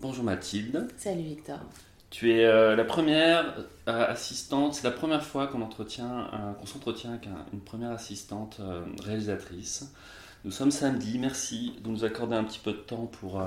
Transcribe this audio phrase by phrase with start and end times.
[0.00, 0.88] Bonjour Mathilde.
[0.96, 1.58] Salut Victor.
[2.10, 3.54] Tu es euh, la première
[3.88, 7.92] euh, assistante, c'est la première fois qu'on entretient, euh, qu'on s'entretient avec un- une première
[7.92, 8.60] assistante
[9.04, 9.92] réalisatrice.
[10.44, 13.42] Nous sommes samedi, merci de nous accorder un petit peu de temps pour,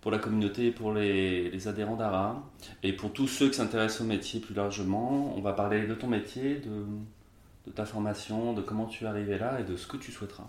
[0.00, 2.42] pour la communauté, pour les, les adhérents d'ARA
[2.82, 5.34] et pour tous ceux qui s'intéressent au métier plus largement.
[5.36, 6.84] On va parler de ton métier, de,
[7.66, 10.48] de ta formation, de comment tu es arrivé là et de ce que tu souhaiteras.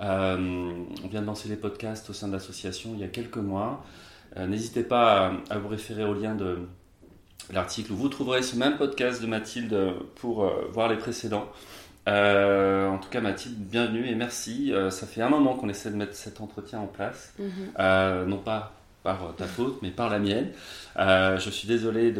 [0.00, 3.84] On vient de lancer les podcasts au sein de l'association il y a quelques mois.
[4.36, 6.58] Euh, N'hésitez pas à, à vous référer au lien de
[7.52, 9.76] l'article où vous trouverez ce même podcast de Mathilde
[10.16, 11.46] pour euh, voir les précédents.
[12.06, 14.72] Euh, en tout cas, Mathilde, bienvenue et merci.
[14.72, 17.48] Euh, ça fait un moment qu'on essaie de mettre cet entretien en place, Mhm.
[17.78, 20.48] Euh, non pas par ta faute, mais par la mienne.
[20.96, 22.14] Je suis désolé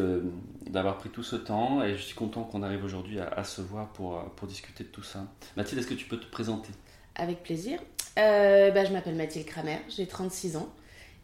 [0.66, 3.62] d'avoir pris tout ce temps et je suis content qu'on arrive aujourd'hui à, à se
[3.62, 5.20] voir pour, pour discuter de tout ça.
[5.56, 6.68] Mathilde, est-ce que tu peux te présenter?
[7.14, 7.78] Avec plaisir.
[8.16, 10.68] Bah, je m'appelle Mathilde Kramer, j'ai 36 ans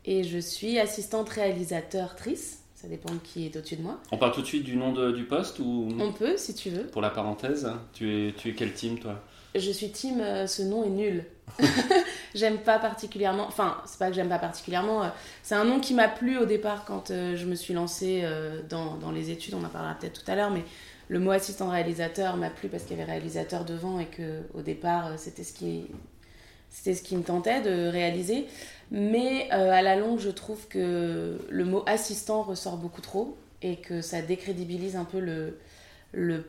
[0.05, 2.59] et je suis assistante réalisateur-trice.
[2.75, 4.01] Ça dépend de qui est au-dessus de moi.
[4.11, 5.89] On parle tout de suite du nom de- du poste ou?
[5.99, 6.87] On peut si tu veux.
[6.87, 9.21] pour la parenthèse tu es, tu es quel team toi?
[9.55, 11.25] Je suis team euh, ce nom est nul.
[12.35, 13.45] j'aime pas particulièrement.
[13.47, 15.03] Enfin, c'est pas que j'aime pas particulièrement.
[15.05, 15.09] euh,
[15.43, 18.25] c'est un nom qui m'a plu au départ quand euh, je me suis lancée
[18.71, 19.55] dans, dans les études.
[19.55, 20.63] On en parlera peut-être tout à l'heure, mais
[21.09, 24.63] le mot assistant réalisateur m'a plu parce qu'il y avait réalisateur devant et que au
[24.63, 25.83] départ c'était ce qui
[26.71, 28.47] c'était ce qui me tentait de réaliser.
[28.91, 33.77] Mais euh, à la longue, je trouve que le mot assistant ressort beaucoup trop et
[33.77, 36.45] que ça décrédibilise un peu le,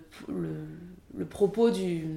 [1.30, 2.08] propos du,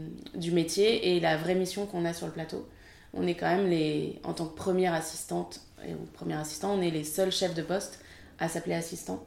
[0.53, 2.67] métier et la vraie mission qu'on a sur le plateau.
[3.13, 6.91] On est quand même les, en tant que première assistante et- premier assistant, on est
[6.91, 8.01] les seuls chefs de poste
[8.39, 9.25] à s'appeler assistant,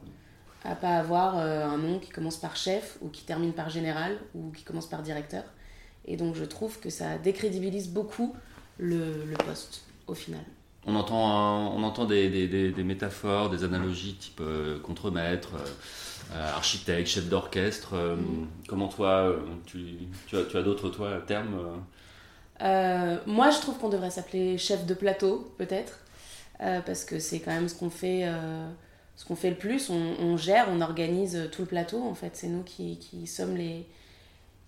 [0.64, 4.18] à pas avoir euh, un nom qui commence par chef ou qui termine par général
[4.34, 5.44] ou qui commence par directeur.
[6.06, 8.34] Et donc je trouve que ça décrédibilise beaucoup
[8.78, 10.42] le poste au final.
[10.86, 15.66] On entend, on entend des, métaphores, des analogies type euh, contremaître, euh,
[16.34, 17.94] euh, architecte, chef d'orchestre.
[17.94, 18.46] euh, Mm.
[18.68, 19.34] Comment toi,
[19.66, 19.78] tu,
[20.32, 21.58] as, tu as d'autres toi, termes
[23.26, 26.00] moi, je trouve qu'on devrait s'appeler chef de plateau, peut-être,
[26.58, 28.28] parce que c'est quand même ce qu'on fait,
[29.36, 29.90] fait le plus.
[29.90, 32.02] On, gère, on organise tout le plateau.
[32.02, 33.86] En fait, c'est nous qui, qui sommes les,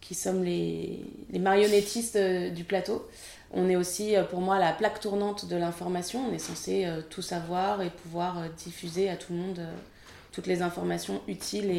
[0.01, 1.01] qui sommes les,
[1.33, 2.17] marionnettistes
[2.55, 3.09] du plateau.
[3.53, 6.25] On est aussi, euh, pour moi, la plaque tournante de l'information.
[6.29, 9.61] On est censé euh, tout savoir et pouvoir euh, diffuser à tout le monde
[10.33, 11.71] toutes les informations utiles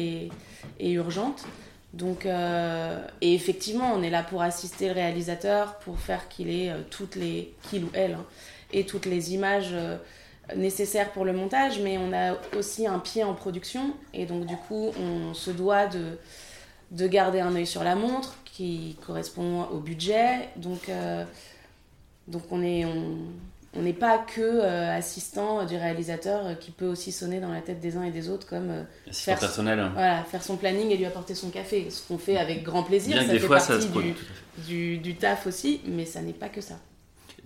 [0.78, 1.46] et, urgentes.
[1.94, 7.16] Donc, et effectivement, on est là pour assister le réalisateur, pour faire qu'il ait toutes
[7.16, 8.26] les, qu'il ou elle, hein,
[8.72, 9.74] et toutes les images
[10.54, 14.56] nécessaires pour le montage, mais on a aussi un pied en production, et donc du
[14.56, 16.18] coup, on se doit de,
[16.90, 20.48] de garder un œil sur la montre qui correspond au budget.
[20.56, 20.90] Donc,
[22.28, 23.16] donc on est, on,
[23.74, 27.60] on n'est pas que euh, assistant du réalisateur euh, qui peut aussi sonner dans la
[27.62, 30.96] tête des uns et des autres comme euh, Faire- personnel voilà, faire son planning et
[30.96, 31.88] lui apporter son café.
[31.90, 33.88] Ce qu'on fait avec grand plaisir, Bien ça des fait fois ça partie
[35.02, 36.78] du taf aussi, mais ça n'est pas que ça.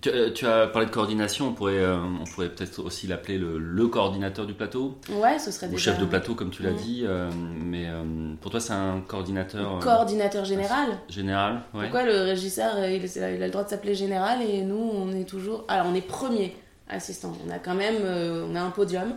[0.01, 3.39] Tu, euh, tu as parlé de coordination, on pourrait, euh, on pourrait peut-être aussi l'appeler
[3.39, 6.61] le, le coordinateur du plateau, Ouais, ce serait ou déjà chef de plateau comme tu
[6.61, 6.75] l'as Mm.
[6.75, 7.31] dit, euh,
[7.63, 8.03] mais euh,
[8.39, 10.89] pour toi c'est un coordinateur coordinateur général.
[11.09, 11.81] général ouais.
[11.83, 15.25] Pourquoi le régisseur, il, il a le droit de s'appeler général et nous, on est
[15.27, 15.65] toujours...
[15.67, 16.55] Alors, on est premier
[16.89, 17.33] assistant.
[17.47, 17.95] On a quand même...
[18.05, 19.13] on a un podium.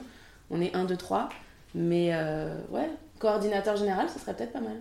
[0.50, 1.28] On est 1, 2, 3.
[1.74, 2.12] Mais
[2.70, 4.78] ouais, coordinateur général, ça serait peut-être pas mal.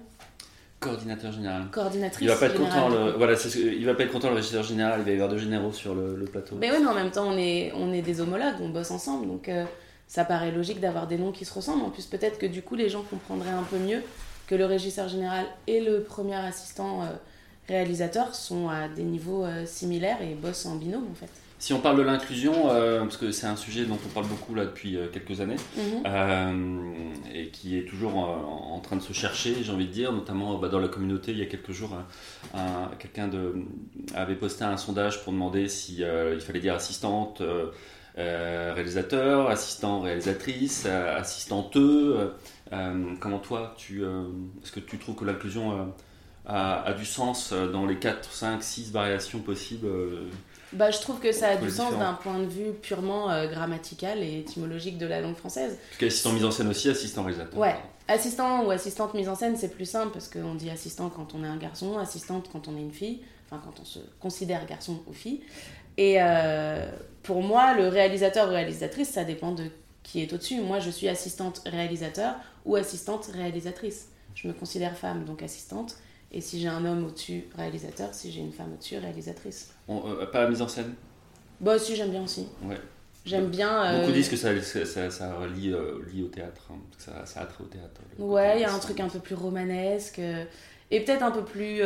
[0.79, 1.65] Coordinateur général.
[1.71, 2.81] Coordinatrice Il va pas être générale.
[2.83, 5.13] content, le, voilà, ce il va pas être content le régisseur général, il va y
[5.15, 6.55] avoir deux généraux sur le, le plateau.
[6.59, 9.27] Mais oui, mais en même temps, on est, on est des homologues, on bosse ensemble,
[9.27, 9.65] donc euh,
[10.07, 11.83] ça paraît logique d'avoir des noms qui se ressemblent.
[11.83, 14.01] En plus, peut-être que du coup, les gens comprendraient un peu mieux
[14.47, 17.07] que le régisseur général et le premier assistant euh,
[17.67, 21.29] réalisateur sont à des niveaux euh, similaires et bossent en binôme, en fait.
[21.61, 24.55] Si on parle de l'inclusion, euh, parce que c'est un sujet dont on parle beaucoup
[24.55, 26.03] là depuis euh, quelques années, Mhm.
[26.05, 26.93] euh,
[27.33, 30.57] et qui est toujours en, en train de se chercher, j'ai envie de dire, notamment
[30.57, 31.33] bah, dans la communauté.
[31.33, 31.97] Il y a quelques jours,
[32.55, 33.29] un- quelqu'un
[34.15, 37.41] avait posté un sondage pour demander si il fallait dire assistante,
[38.15, 42.31] réalisateur, assistant, réalisatrice, assistanteux.
[43.19, 44.03] comment toi, tu,
[44.63, 45.93] est-ce que tu trouves que l'inclusion
[46.45, 49.87] a, a du sens dans les 4, 5, 6 variations possibles
[50.73, 54.21] Bah, je trouve que ça a du sens d'un point de vue purement euh, grammatical
[54.21, 55.77] et étymologique de la langue française.
[55.89, 57.59] Parce qu'assistant mise en scène aussi, assistant réalisateur.
[57.59, 57.75] Ouais,
[58.07, 61.43] assistant ou assistante mise en scène, c'est plus simple parce qu'on dit assistant quand on
[61.43, 64.99] est un garçon, assistante quand on est une fille, enfin quand on se considère garçon
[65.07, 65.41] ou fille.
[65.97, 66.87] Et euh,
[67.23, 69.65] pour moi, le réalisateur ou réalisatrice, ça dépend de
[70.03, 70.61] qui est au-dessus.
[70.61, 74.07] Moi, je suis assistante réalisateur ou assistante réalisatrice.
[74.33, 75.97] Je me considère femme, donc assistante.
[76.31, 78.13] Et si j'ai un homme au-dessus, réalisateur.
[78.13, 79.71] Si j'ai une femme au-dessus, réalisatrice.
[79.89, 80.93] On- euh, pas la mise en scène
[81.59, 82.47] Bah, si, j'aime bien aussi.
[82.63, 82.79] Ouais.
[83.25, 83.97] J'aime bien.
[83.97, 87.25] Beaucoup euh, disent que ça, ça, ça, lie, euh, lie au théâtre, hein, que ça,
[87.25, 87.99] ça a trait au théâtre.
[88.17, 90.19] Ouais, il y a un truc un peu plus romanesque
[90.91, 91.81] et peut-être un peu plus.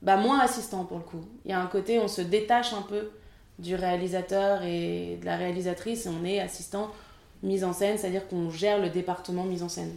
[0.00, 1.24] bah, moins assistant pour le coup.
[1.44, 3.10] Il y a un côté, on se détache un peu
[3.58, 6.90] du réalisateur et de la réalisatrice et on est assistant
[7.42, 9.96] mise en scène, c'est-à-dire qu'on gère le département mise en scène.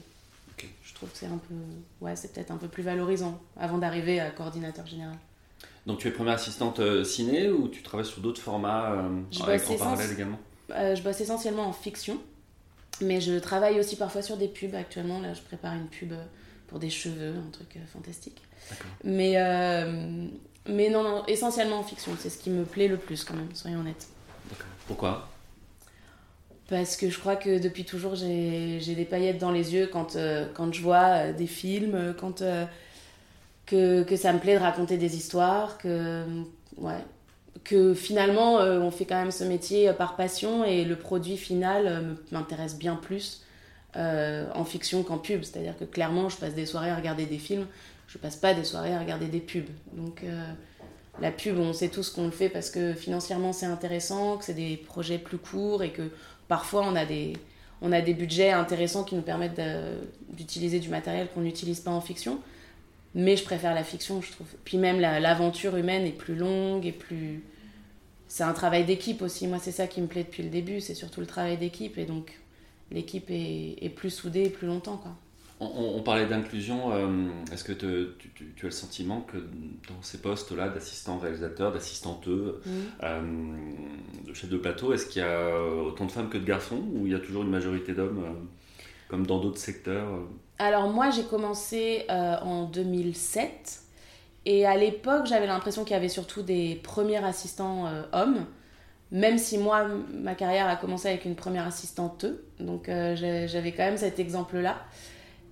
[0.51, 0.67] Ok.
[0.83, 1.55] Je trouve que c'est un peu.
[2.01, 5.15] Ouais, c'est peut-être un peu plus valorisant avant d'arriver à coordinateur général.
[5.85, 9.69] Donc tu es première assistante euh, ciné ou tu travailles sur d'autres formats euh, avec,
[9.69, 10.39] en parallèle également
[10.71, 12.17] Euh, je bosse essentiellement en fiction,
[13.01, 14.73] mais je travaille aussi parfois sur des pubs.
[14.73, 16.13] Actuellement, là, je prépare une pub
[16.67, 18.41] pour des cheveux, un truc fantastique.
[19.03, 19.35] Mais,
[20.67, 23.53] mais non, non, essentiellement en fiction, c'est ce qui me plaît le plus quand même,
[23.53, 24.07] soyons honnêtes.
[24.49, 24.65] D'accord.
[24.87, 25.29] Pourquoi?
[26.67, 30.47] Parce que je crois que depuis toujours, j'ai des paillettes dans les yeux quand, euh,
[30.53, 32.65] quand je vois euh, des films, quand, euh,
[33.65, 36.23] que, que ça me plaît de raconter des histoires, que,
[36.77, 37.03] ouais,
[37.65, 41.35] que finalement, euh, on fait quand même ce métier euh, par passion et le produit
[41.35, 43.41] final euh, m'intéresse bien plus
[43.97, 45.43] en fiction qu'en pub.
[45.43, 47.65] C'est-à-dire que clairement, je passe des soirées à regarder des films,
[48.09, 49.69] je passe pas des soirées à regarder des pubs.
[49.93, 50.25] Donc
[51.21, 54.53] la pub, on sait tous qu'on le fait parce que financièrement c'est intéressant, que c'est
[54.53, 56.11] des projets plus courts et que
[56.49, 57.37] parfois on a des,
[57.81, 59.61] on a des budgets intéressants qui nous permettent
[60.27, 62.41] d'utiliser du matériel qu'on n'utilise pas en fiction.
[63.15, 64.47] Mais je préfère la fiction, je trouve.
[64.65, 67.43] Puis même la- l'aventure humaine est plus longue et plus.
[68.27, 69.47] C'est un travail d'équipe aussi.
[69.47, 70.81] Moi, c'est ça qui me plaît depuis le début.
[70.81, 71.97] C'est surtout le travail d'équipe.
[71.97, 72.37] Et donc,
[72.91, 74.97] l'équipe est, est plus soudée et plus longtemps.
[74.97, 75.15] Quoi.
[75.61, 76.91] on, on- on parlait d'inclusion.
[76.91, 81.17] euh, Est-ce que te- tu, tu- tu as le sentiment que dans ces postes-là d'assistant
[81.17, 82.59] réalisateur, d'assistanteux,
[83.03, 83.21] euh,
[84.27, 87.05] de chef de plateau, est-ce qu'il y a autant de femmes que de garçons ou
[87.05, 88.33] il y a toujours une majorité d'hommes euh,
[89.07, 90.09] comme dans d'autres secteurs
[90.57, 93.81] Alors moi j'ai commencé euh, en 2007
[94.45, 98.45] et à l'époque j'avais l'impression qu'il y avait surtout des premiers assistants euh, hommes,
[99.11, 102.25] même si moi ma carrière a commencé avec une première assistante,
[102.59, 104.77] donc euh, j'ai- j'avais quand même cet exemple-là.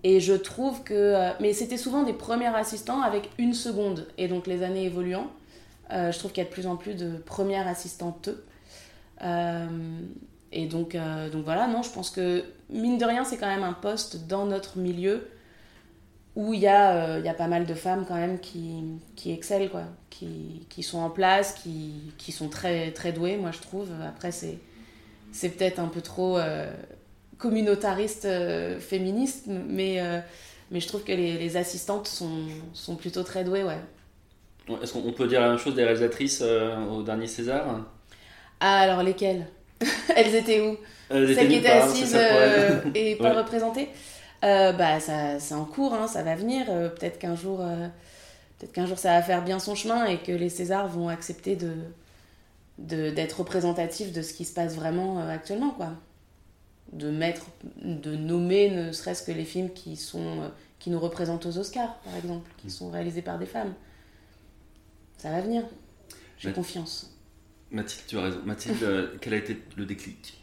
[0.04, 1.32] Et je trouve que...
[1.42, 4.08] mais c'était souvent des premiers assistants avec une seconde.
[4.18, 5.28] Et donc les années évoluant,
[5.92, 8.30] je trouve qu'il y a de plus en plus de premières assistantes.
[10.56, 13.64] Et donc, euh, donc voilà, non, je pense que mine de rien, c'est quand même
[13.64, 15.28] un poste dans notre milieu
[16.36, 18.84] où il y, a, euh, y a pas mal de femmes quand même qui,
[19.16, 23.50] qui excellent, quoi, qui, qui sont en place, qui, qui sont très, très douées, moi
[23.52, 23.90] je trouve.
[24.08, 24.60] Après, c'est,
[25.32, 26.72] c'est peut-être un peu trop euh,
[27.40, 30.00] communautariste, euh, féministe, mais,
[30.70, 33.80] mais je trouve que les, les assistantes sont, sont plutôt très douées, ouais.
[34.84, 37.82] Est-ce qu'on peut dire la même chose des réalisatrices au dernier César?
[38.60, 39.48] Ah, alors lesquelles?
[40.16, 40.78] Elles étaient où
[41.10, 43.38] Elles étaient Celles qui étaient part, assises euh, et pas Ouais.
[43.42, 43.90] représentées
[44.44, 46.66] Euh, Bah, ça, c'est en cours, hein, ça va venir.
[46.70, 47.60] Euh, peut-être qu'un jour,
[48.60, 51.56] peut-être qu'un jour, ça va faire bien son chemin et que les Césars vont accepter
[51.56, 51.74] de,
[52.78, 55.90] de- d'être représentatifs de ce qui se passe vraiment actuellement, quoi.
[56.92, 57.46] De mettre,
[57.84, 62.16] de nommer ne serait-ce que les films qui sont, qui nous représentent aux Oscars, par
[62.16, 63.74] exemple, qui sont réalisés par des femmes.
[65.18, 65.64] Ça va venir.
[66.38, 67.13] J'ai Mais- confiance.
[67.74, 68.40] Mathilde, tu as raison.
[68.46, 70.38] Mathilde, euh, quel a été le déclic?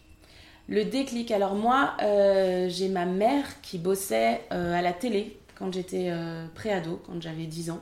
[0.71, 5.73] Le déclic, alors moi, euh, j'ai ma mère qui bossait euh, à la télé quand
[5.75, 7.81] j'étais euh, préado, quand j'avais 10 ans,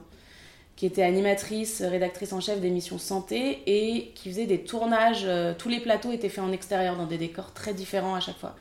[0.75, 5.27] qui était animatrice, rédactrice en chef d'émissions santé et qui faisait des tournages.
[5.59, 8.57] tous les plateaux étaient faits en extérieur, dans des décors très différents à chaque fois.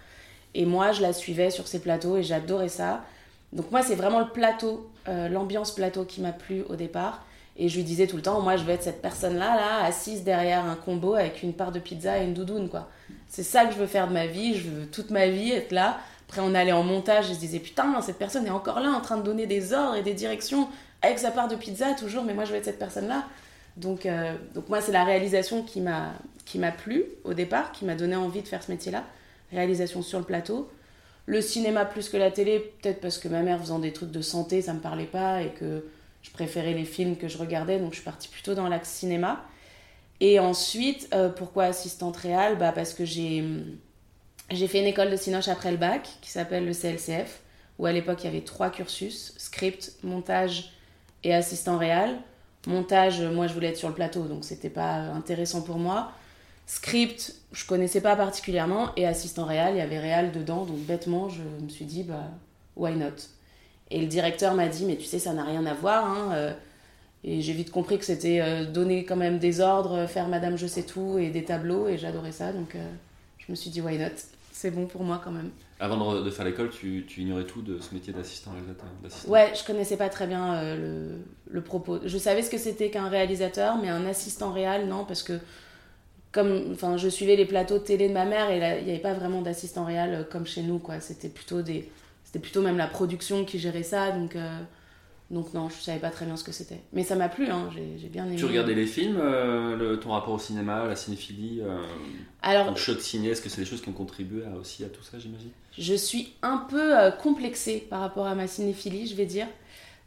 [0.53, 3.05] Et moi, je la suivais sur ces plateaux et j'adorais ça.
[3.53, 7.23] Donc moi, c'est vraiment le plateau, l'ambiance plateau qui m'a plu au départ.
[7.57, 10.23] Et je lui disais tout le temps, moi, je veux être cette personne-là, là, assise
[10.23, 12.87] derrière un combo avec une part de pizza et une doudoune, quoi.
[13.27, 15.71] C'est ça que je veux faire de ma vie, je veux toute ma vie être
[15.71, 15.99] là.
[16.27, 19.01] Après, on allait en montage et se disait, putain, cette personne est encore là en
[19.01, 20.67] train de donner des ordres et des directions
[21.01, 23.23] avec sa part de pizza, toujours, mais moi, je veux être cette personne-là.
[23.75, 26.13] Donc, euh, donc moi, c'est la réalisation qui m'a
[26.47, 29.03] qui m'a plu au départ, qui m'a donné envie de faire ce métier-là.
[29.51, 30.69] Réalisation sur le plateau.
[31.25, 34.21] Le cinéma plus que la télé, peut-être parce que ma mère faisant des trucs de
[34.21, 35.83] santé, ça me parlait pas et que
[36.21, 39.45] je préférais les films que je regardais, donc je suis partie plutôt dans l'axe cinéma.
[40.19, 42.57] Et ensuite, euh, pourquoi assistante réelle?
[42.57, 43.43] Bah Parce que j'ai
[44.49, 47.41] fait une école de cinoche après le bac qui s'appelle le CLCF,
[47.77, 50.73] où à l'époque il y avait trois cursus script, montage
[51.23, 52.17] et assistant réel.
[52.65, 56.11] Montage, moi je voulais être sur le plateau, donc c'était pas intéressant pour moi.
[56.65, 61.29] Script, je connaissais pas particulièrement, et assistant réel, il y avait réel dedans, donc bêtement
[61.29, 62.29] je me suis dit, bah,
[62.75, 63.15] why not?
[63.89, 66.53] Et le directeur m'a dit, mais tu sais, ça n'a rien à voir, hein, euh,
[67.23, 70.67] et j'ai vite compris que c'était euh, donner quand même des ordres, faire Madame Je
[70.67, 72.89] sais tout et des tableaux, et j'adorais ça, donc euh,
[73.37, 74.15] je me suis dit why not?
[74.51, 75.51] C'est bon pour moi quand même.
[75.79, 78.87] Avant de, faire l'école, tu, tu ignorais tout de ce métier d'assistant réalisateur.
[79.27, 81.99] Ouais, je connaissais pas très bien euh, le, le propos.
[82.03, 85.33] Je savais ce que c'était qu'un réalisateur, mais un assistant réel, non, parce que
[86.31, 89.01] comme, enfin, je suivais les plateaux de télé de ma mère et il n'y avait
[89.01, 90.99] pas vraiment d'assistant réel comme chez nous, quoi.
[91.01, 91.87] C'était plutôt des,
[92.27, 94.35] c'était plutôt même la production qui gérait ça, donc.
[95.29, 96.79] Donc non, je savais pas très bien ce que c'était.
[96.93, 98.37] Mais ça m'a plu, hein, j'ai bien aimé.
[98.37, 101.83] Tu regardais les films, euh, ton rapport au cinéma, la cinéphilie euh,
[102.41, 105.03] Alors, le choc ciné, est-ce que c'est des choses qui ont contribué aussi à tout
[105.03, 105.49] ça, j'imagine?
[105.77, 109.47] Je suis un peu euh, complexée par rapport à ma cinéphilie, je vais dire.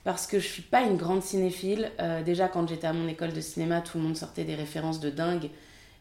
[0.05, 1.93] Parce que je suis pas une grande cinéphile.
[2.25, 5.11] déjà, quand j'étais à mon école de cinéma, tout le monde sortait des références de
[5.11, 5.50] dingue.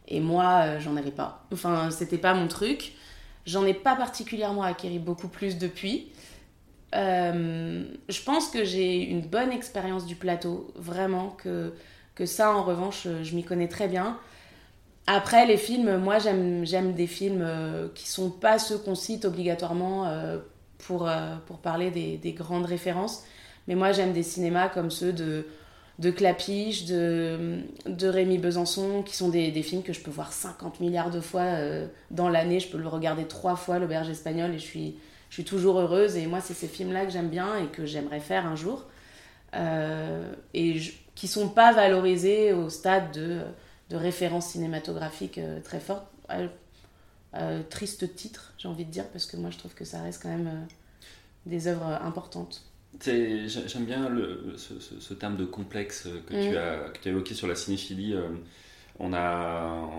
[0.07, 1.45] Et moi, j'en avais pas.
[1.51, 2.93] Enfin, c'était pas mon truc.
[3.45, 6.11] J'en ai pas particulièrement acquis beaucoup plus depuis.
[6.95, 11.73] Euh, je pense que j'ai une bonne expérience du plateau, vraiment, que,
[12.15, 14.17] que ça, en revanche, je m'y connais très bien.
[15.07, 20.05] Après, les films, moi, j'aime des films euh, qui sont pas ceux qu'on cite obligatoirement
[20.05, 20.37] euh,
[20.77, 21.09] pour,
[21.47, 23.23] pour parler des, des, grandes références.
[23.67, 25.45] Mais moi, j'aime des cinémas comme ceux de,
[25.99, 27.61] de Clapiche, de,
[28.01, 31.45] Rémi Besançon, qui sont des, films que je peux voir 50 milliards de fois
[32.09, 32.59] dans l'année.
[32.59, 34.65] Je peux le regarder trois fois, L'Auberge espagnole, et je
[35.29, 36.15] suis toujours heureuse.
[36.15, 38.85] Et moi, c'est ces films-là que j'aime bien et que j'aimerais faire un jour.
[39.55, 40.79] Euh, et
[41.15, 43.41] qui sont pas valorisés au stade de,
[43.89, 46.05] de référence cinématographique euh, très forte.
[47.35, 50.21] Euh, triste titre, j'ai envie de dire, parce que moi, je trouve que ça reste
[50.21, 50.67] quand même
[51.45, 52.63] des œuvres importantes.
[53.05, 56.57] J'aime bien le, ce, terme de complexe que, tu mm.
[56.57, 58.15] as, que tu as évoqué sur la cinéphilie
[58.99, 59.89] on a,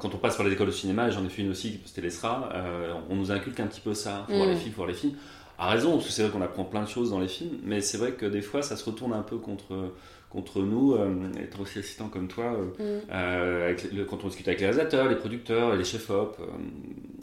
[0.00, 2.50] quand on passe par les écoles de cinéma, j'en ai fait une aussi, c'était l'ESRA,
[2.54, 4.58] euh, on nous inculque un petit peu ça, faut voir les mm.
[4.58, 5.14] films, faut voir les films.
[5.58, 7.80] À raison, parce que c'est vrai qu'on apprend plein de choses dans les films, mais
[7.80, 9.92] c'est vrai que des fois ça se retourne un peu contre,
[10.30, 14.04] contre nous, euh, être aussi assistant comme toi, euh, mm.
[14.06, 16.38] quand on discute avec les réalisateurs, les producteurs, les chefs-op,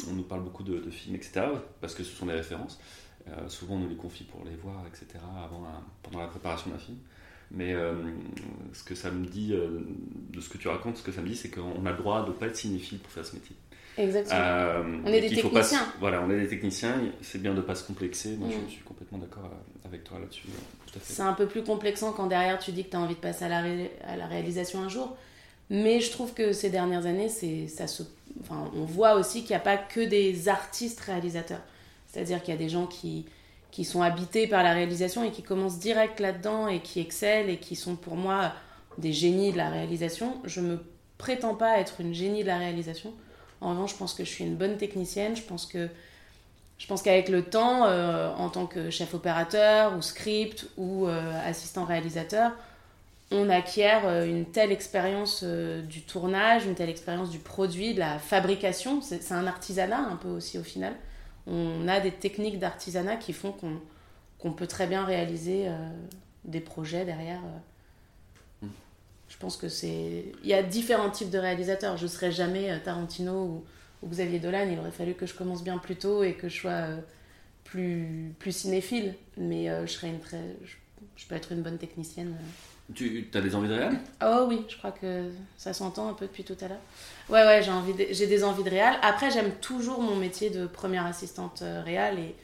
[0.09, 1.47] on nous parle beaucoup de, films, etc.,
[1.81, 2.79] parce que ce sont des références.
[3.47, 5.63] Souvent on nous les confie pour les voir, etc., avant
[6.03, 6.97] pendant la préparation d'un film.
[7.51, 7.93] Mais euh,
[8.73, 9.79] ce que ça me dit, euh,
[10.31, 12.23] de ce que tu racontes, ce que ça me dit, c'est qu'on a le droit
[12.23, 13.55] de ne pas être cinéphile pour faire ce métier.
[13.97, 14.39] Exactement.
[14.41, 15.87] Euh, on est des techniciens.
[15.99, 18.35] voilà, on est des techniciens, c'est bien de ne pas se complexer.
[18.35, 18.69] Moi, je mm.
[18.69, 19.49] suis complètement d'accord
[19.85, 20.47] avec toi là-dessus.
[21.01, 23.45] C'est un peu plus complexant quand derrière tu dis que tu as envie de passer
[23.45, 23.63] à la,
[24.07, 25.15] à la réalisation un jour.
[25.69, 28.03] Mais je trouve que ces dernières années, ça se...
[28.41, 31.61] enfin, on voit aussi qu'il n'y a pas que des artistes réalisateurs.
[32.15, 33.25] C'est-à-dire qu'il y a des gens qui,
[33.71, 37.57] qui sont habités par la réalisation et qui commencent direct là-dedans et qui excellent et
[37.57, 38.53] qui sont pour moi
[38.97, 40.37] des génies de la réalisation.
[40.45, 40.79] Je me
[41.17, 43.13] prétends pas être une génie de la réalisation.
[43.59, 45.35] En revanche, je pense que je suis une bonne technicienne.
[45.35, 45.89] Je pense que
[46.77, 51.83] je qu'avec le temps, euh, en tant que chef opérateur ou script ou euh, assistant
[51.83, 52.53] réalisateur,
[53.29, 58.19] on acquiert euh, une telle expérience du tournage, une telle expérience du produit, de la
[58.19, 59.01] fabrication.
[59.01, 60.93] C'est un artisanat un peu aussi au final
[61.47, 63.53] on a des techniques d'artisanat qui font
[64.39, 65.89] qu'on peut très bien réaliser euh,
[66.43, 67.41] des projets derrière.
[67.43, 68.65] Euh.
[68.65, 68.71] Mm.
[69.29, 70.25] Je pense que c'est.
[70.43, 71.97] Il y a différents types de réalisateurs.
[71.97, 73.63] Je ne serais jamais euh, Tarantino
[74.03, 74.67] ou, Xavier Dolan.
[74.71, 76.87] Il aurait fallu que je commence bien plus tôt et que je sois
[77.63, 79.15] plus, plus cinéphile.
[79.35, 82.35] Mais je, serais une très, je, peux être une bonne technicienne.
[82.93, 86.27] Tu as des envies de réal Oh oui, je crois que ça s'entend un peu
[86.27, 86.79] depuis tout à l'heure.
[87.29, 88.95] Ouais, ouais, j'ai envie j'ai des envies de réal.
[89.01, 92.19] Après, j'aime toujours mon métier de première assistante euh, réal.
[92.19, 92.35] Et,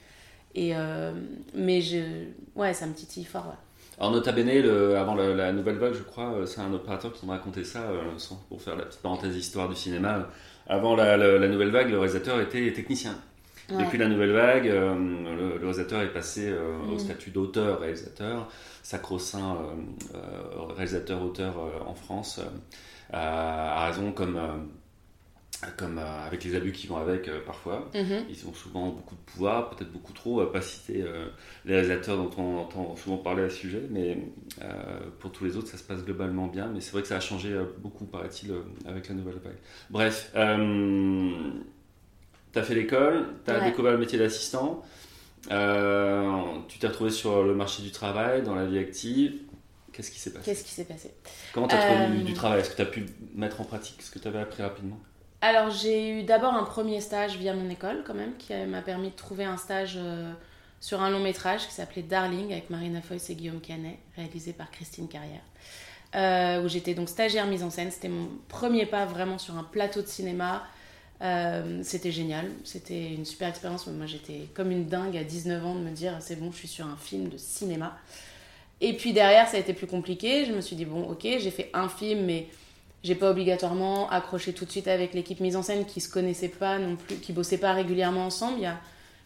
[0.55, 1.11] et, euh,
[1.53, 3.45] mais je, ouais, ça me titille fort.
[3.45, 3.99] Ouais.
[3.99, 7.25] Alors, Nota Bene, le, avant la, nouvelle vague, je crois, euh, c'est un opérateur qui
[7.27, 7.91] m'a raconté ça,
[8.49, 10.27] pour faire la petite parenthèse histoire du cinéma.
[10.65, 13.15] Avant la, la nouvelle vague, le réalisateur était technicien.
[13.79, 16.53] Depuis la nouvelle vague, le, réalisateur est passé
[16.89, 16.99] au mm.
[16.99, 18.47] statut d'auteur-réalisateur
[18.83, 22.39] sacro-saint euh, euh, réalisateur-auteur euh, en France,
[23.11, 24.39] à raison comme
[25.77, 27.87] comme avec les abus qui vont avec parfois.
[27.93, 28.25] Mhm.
[28.29, 31.03] Ils ont souvent beaucoup de pouvoir, peut-être beaucoup trop, à pas citer
[31.65, 34.17] les réalisateurs dont on entend souvent parler à ce sujet, mais
[35.19, 36.67] pour tous les autres, ça se passe globalement bien.
[36.73, 38.55] Mais c'est vrai que ça a changé beaucoup, paraît-il,
[38.87, 39.57] avec la nouvelle vague.
[39.91, 40.31] Bref,
[42.53, 44.83] tu as fait l'école, tu as découvert le métier d'assistant.
[45.49, 49.39] Euh, tu t'es retrouvé sur le marché du travail, dans la vie active.
[49.91, 50.45] Qu'est-ce qui s'est passé?
[50.45, 51.13] Qu'est-ce qui s'est passé?
[51.53, 52.59] Comment tu as trouvé du, euh, travail?
[52.59, 54.99] Est-ce que tu as pu mettre en pratique ce que tu avais appris rapidement?
[55.41, 59.09] Alors, j'ai eu d'abord un premier stage via mon école, quand même, qui m'a permis
[59.09, 60.31] de trouver un stage euh,
[60.79, 64.69] sur un long métrage qui s'appelait Darling avec Marina Foïs et Guillaume Canet, réalisé par
[64.69, 66.61] Christine Carrière.
[66.63, 67.89] où j'étais donc stagiaire mise en scène.
[67.89, 70.63] C'était mon premier pas vraiment sur un plateau de cinéma
[71.21, 73.85] euh, c'était génial, c'était une super expérience.
[73.87, 76.67] Moi, j'étais comme une dingue à 19 ans de me dire c'est bon, je suis
[76.67, 77.97] sur un film de cinéma.
[78.81, 80.45] Et puis derrière, ça a été plus compliqué.
[80.45, 82.47] Je me suis dit bon, ok, j'ai fait un film, mais
[83.03, 86.49] j'ai pas obligatoirement accroché tout de suite avec l'équipe mise en scène qui se connaissait
[86.49, 88.57] pas non plus, qui bossait pas régulièrement ensemble.
[88.57, 88.79] Il y a,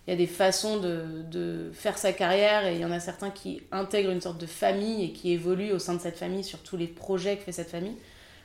[0.05, 2.99] il y a des façons de, de, faire sa carrière et il y en a
[2.99, 6.43] certains qui intègrent une sorte de famille et qui évoluent au sein de cette famille
[6.43, 7.95] sur tous les projets que fait cette famille.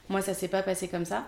[0.09, 1.27] Moi, ça s'est pas passé comme ça.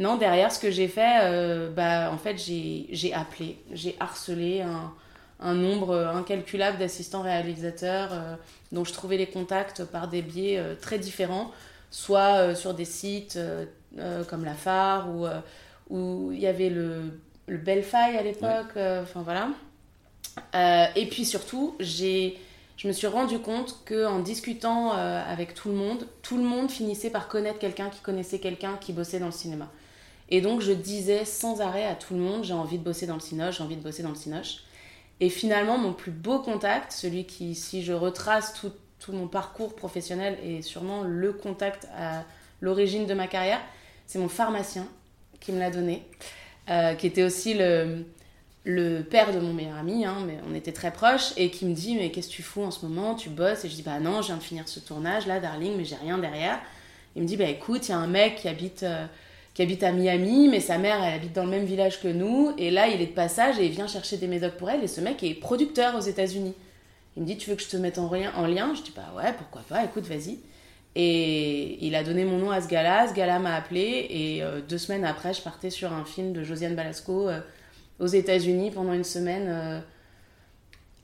[0.00, 4.94] Non, derrière, ce que j'ai fait, euh, bah, en fait, j'ai appelé, j'ai harcelé un,
[5.40, 8.34] un, nombre incalculable d'assistants réalisateurs euh,
[8.72, 11.50] dont je trouvais les contacts par des biais euh, très différents,
[11.90, 13.38] soit sur des sites
[14.28, 15.26] comme la phare ou
[15.90, 17.60] où il y avait le, le
[17.92, 19.48] à l'époque, enfin voilà.
[20.94, 22.38] et puis surtout, j'ai
[22.76, 27.10] je me suis rendu compte qu'en discutant avec tout le monde, tout le monde finissait
[27.10, 29.68] par connaître quelqu'un qui connaissait quelqu'un qui bossait dans le cinéma.
[30.30, 33.14] Et donc je disais sans arrêt à tout le monde, j'ai envie de bosser dans
[33.14, 34.62] le Cinoche, j'ai envie de bosser dans le Cinoche.
[35.20, 39.76] Et finalement, mon plus beau contact, celui qui, si je retrace tout, tout mon parcours
[39.76, 42.24] professionnel, est sûrement le contact à
[42.60, 43.60] l'origine de ma carrière,
[44.06, 44.86] c'est mon pharmacien
[45.40, 46.06] qui me l'a donné,
[46.70, 48.04] euh, qui était aussi le,
[48.64, 51.74] le père de mon meilleur ami, hein, mais on était très proches, et qui me
[51.74, 53.14] dit Mais qu'est-ce que tu fous en ce moment?
[53.14, 53.64] Tu bosses?
[53.64, 55.96] Et je dis Bah non, je viens de finir ce tournage là, darling, mais j'ai
[55.96, 56.60] rien derrière.
[57.16, 58.84] Il me dit Bah écoute, il y a un mec qui habite.
[58.84, 59.06] Euh,
[59.60, 62.54] qui habite à Miami, mais sa mère, elle habite dans le même village que nous.
[62.56, 64.82] Et là, il est de passage et il vient chercher des médocs pour elle.
[64.82, 66.54] Et ce mec est producteur aux États-Unis.
[67.14, 68.72] Il me dit Tu veux que je te mette en, en lien?
[68.74, 70.38] Je dis Bah ouais, pourquoi pas, écoute, vas-y.
[70.96, 73.08] Et il a donné mon nom à ce gars-là.
[73.08, 74.06] Ce gars-là m'a appelé.
[74.08, 77.40] Et euh, deux semaines après, je partais sur un film de Josiane Balasco euh,
[77.98, 79.44] aux États-Unis pendant une semaine.
[79.46, 79.80] Euh,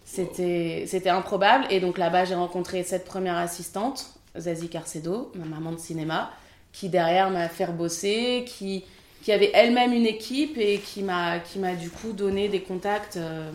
[0.07, 1.67] c'était, c'était improbable.
[1.69, 6.31] Et donc là-bas, j'ai rencontré cette première assistante, Zazie Carcedo, ma maman de cinéma
[6.78, 8.85] qui derrière m'a fait bosser, qui,
[9.23, 11.38] qui avait elle-même une équipe et qui m'a,
[11.80, 13.50] du coup donné des contacts euh,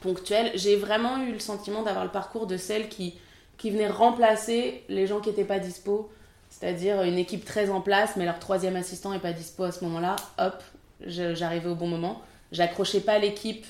[0.00, 0.52] ponctuels.
[0.54, 3.14] J'ai vraiment eu le sentiment d'avoir le parcours de celle qui,
[3.58, 6.08] qui venait remplacer les gens qui n'étaient pas dispo.
[6.50, 9.82] C'est-à-dire une équipe très en place, mais leur troisième assistant n'est pas dispo à ce
[9.84, 10.14] moment-là.
[10.38, 10.62] Hop,
[11.04, 12.22] j'arrivais au bon moment.
[12.52, 13.66] J'accrochais pas l'équipe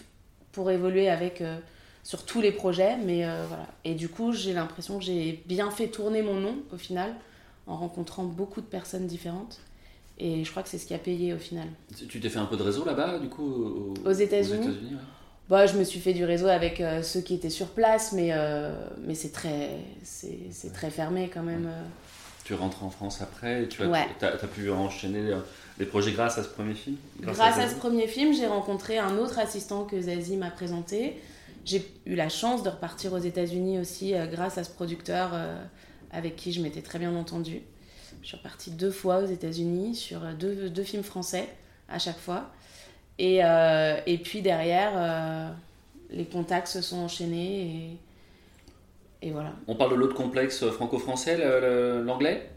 [0.52, 1.58] pour évoluer avec euh,
[2.02, 3.66] sur tous les projets, mais euh, voilà.
[3.84, 7.14] Et du coup, j'ai l'impression que j'ai bien fait tourner mon nom au final
[7.66, 9.60] en rencontrant beaucoup de personnes différentes.
[10.20, 11.66] Et je crois que c'est ce qui a payé au final.
[12.08, 14.96] Tu t'es fait un peu de réseau là-bas, du coup Aux, États-Unis
[15.48, 18.28] bah, Je me suis fait du réseau avec euh, ceux qui étaient sur place, mais,
[18.32, 18.70] euh,
[19.02, 19.70] mais c'est très,
[20.02, 21.66] c'est, très fermé quand même.
[21.66, 21.82] Euh.
[22.44, 25.34] Tu rentres en France après et tu as, as, pu enchaîner
[25.78, 29.16] les projets grâce à ce premier film Grâce, à, ce premier film, j'ai rencontré un
[29.16, 31.18] autre assistant que Zazie m'a présenté.
[31.64, 35.30] J'ai eu la chance de repartir aux États-Unis aussi grâce à ce producteur
[36.12, 37.62] avec qui je m'étais très bien entendue.
[38.22, 41.48] Je suis repartie deux fois aux États-Unis sur deux, deux, films français
[41.88, 42.50] à chaque fois.
[43.18, 45.48] Et, euh, et puis derrière, euh,
[46.10, 47.98] les contacts se sont enchaînés
[49.22, 49.52] et, et voilà.
[49.68, 51.38] On parle de l'autre complexe franco-français,
[52.04, 52.50] l'anglais?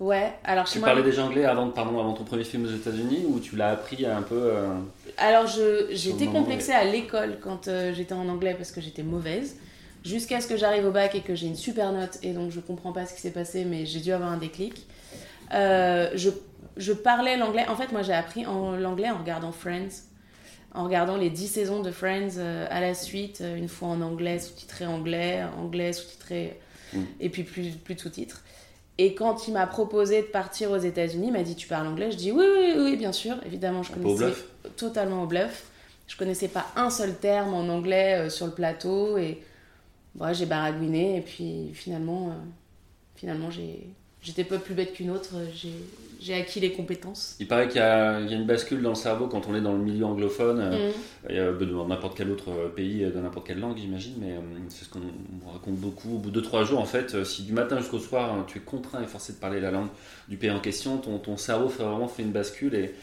[0.00, 3.38] Ouais, alors Tu parlais déjà anglais avant, pardon, avant ton premier film aux États-Unis ou
[3.38, 4.78] tu l'as appris un peu euh,
[5.18, 5.46] Alors
[5.90, 9.58] j'étais complexée à l'école quand j'étais en anglais parce que j'étais mauvaise
[10.04, 12.60] jusqu'à ce que j'arrive au bac et que j'ai une super note et donc je
[12.60, 14.86] comprends pas ce qui s'est passé mais j'ai dû avoir un déclic.
[15.52, 16.30] Euh, je,
[16.76, 17.66] je, parlais l'anglais.
[17.68, 20.04] En fait, moi j'ai appris l'anglais en regardant Friends,
[20.74, 24.00] en regardant les 10 saisons de Friends euh, à la suite, euh, une fois en
[24.00, 26.58] anglais, sous-titré anglais, anglais, sous-titré
[26.92, 27.02] mm.
[27.20, 28.42] et puis plus, plus de sous-titres.
[28.98, 32.10] Et quand il m'a proposé de partir aux États-Unis, il m'a dit Tu parles anglais?
[32.10, 33.36] Je dis Oui, oui, oui, bien sûr.
[33.46, 34.34] Évidemment, je connaissais
[34.76, 35.64] totalement au bluff.
[36.06, 39.42] Je connaissais pas un seul terme en anglais sur le plateau et
[40.14, 42.34] bon, j'ai baragouiné et puis finalement, euh,
[43.16, 43.48] finalement
[44.22, 45.72] j'étais pas plus bête qu'une autre, j'ai,
[46.20, 47.36] j'ai acquis les compétences.
[47.40, 49.54] Il paraît qu'il y a, il y a, une bascule dans le cerveau quand on
[49.54, 50.60] est dans le milieu anglophone,
[51.30, 54.34] euh, bah, dans n'importe quel autre pays, euh, dans n'importe quelle langue j'imagine, mais
[54.68, 55.00] c'est ce qu'on
[55.52, 56.16] raconte beaucoup.
[56.16, 58.60] Au bout de trois jours, en fait, si du matin jusqu'au soir hein, tu es
[58.60, 59.88] contraint et forcé de parler la langue
[60.28, 62.94] du pays en question, ton, ton cerveau fait vraiment fait une bascule et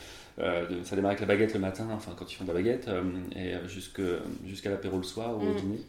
[0.84, 2.88] ça démarre avec la baguette le matin, enfin quand ils font de la baguette,
[3.36, 5.56] et jusqu'à l'apéro le soir ou au mm.
[5.56, 5.80] dîner.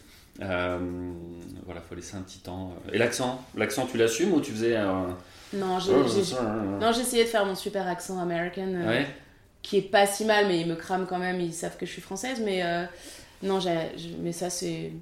[0.40, 0.78] Euh,
[1.64, 2.74] voilà, faut laisser un petit temps.
[2.92, 5.16] Et l'accent L'accent, tu l'assumes ou tu faisais un.
[5.52, 9.02] Non, j'ai essayé de faire mon super accent américain, euh,
[9.62, 11.92] qui est pas si mal, mais ils me crament quand même, ils savent que je
[11.92, 12.40] suis française.
[12.44, 12.84] Mais euh,
[13.42, 13.58] non,
[14.20, 14.92] mais ça, c'est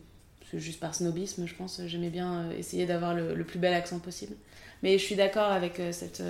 [0.54, 1.80] juste par snobisme, je pense.
[1.86, 4.34] J'aimais bien essayer d'avoir le, le, plus bel accent possible.
[4.82, 6.22] Mais je suis d'accord avec cette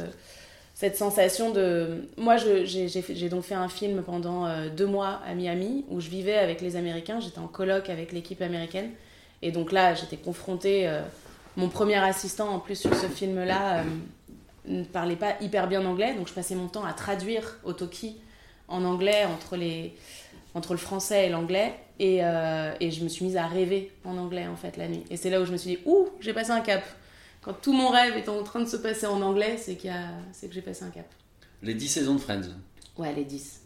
[0.77, 2.07] cette sensation de...
[2.19, 6.37] Moi, j'ai donc fait un film pendant euh, deux mois à Miami, où je vivais
[6.37, 8.91] avec les Américains, j'étais en colloque avec l'équipe américaine.
[9.41, 10.87] Et donc là, j'étais confrontée...
[10.87, 11.01] Euh,
[11.57, 13.83] mon premier assistant, en plus, sur ce film-là, euh,
[14.67, 18.17] ne parlait pas hyper bien anglais, donc je passais mon temps à traduire au Toki
[18.69, 19.95] en anglais entre, les,
[20.53, 21.73] entre le français et l'anglais.
[21.99, 25.05] Et, et je me suis mise à rêver en anglais, en fait, la nuit.
[25.09, 26.83] Et c'est là où je me suis dit, ouh, j'ai passé un cap
[27.47, 29.89] quand tout mon rêve est en train de se passer en anglais, c'est, que
[30.51, 31.07] j'ai passé un cap.
[31.63, 32.43] Les 10 saisons de Friends
[32.99, 33.61] Ouais, les 10.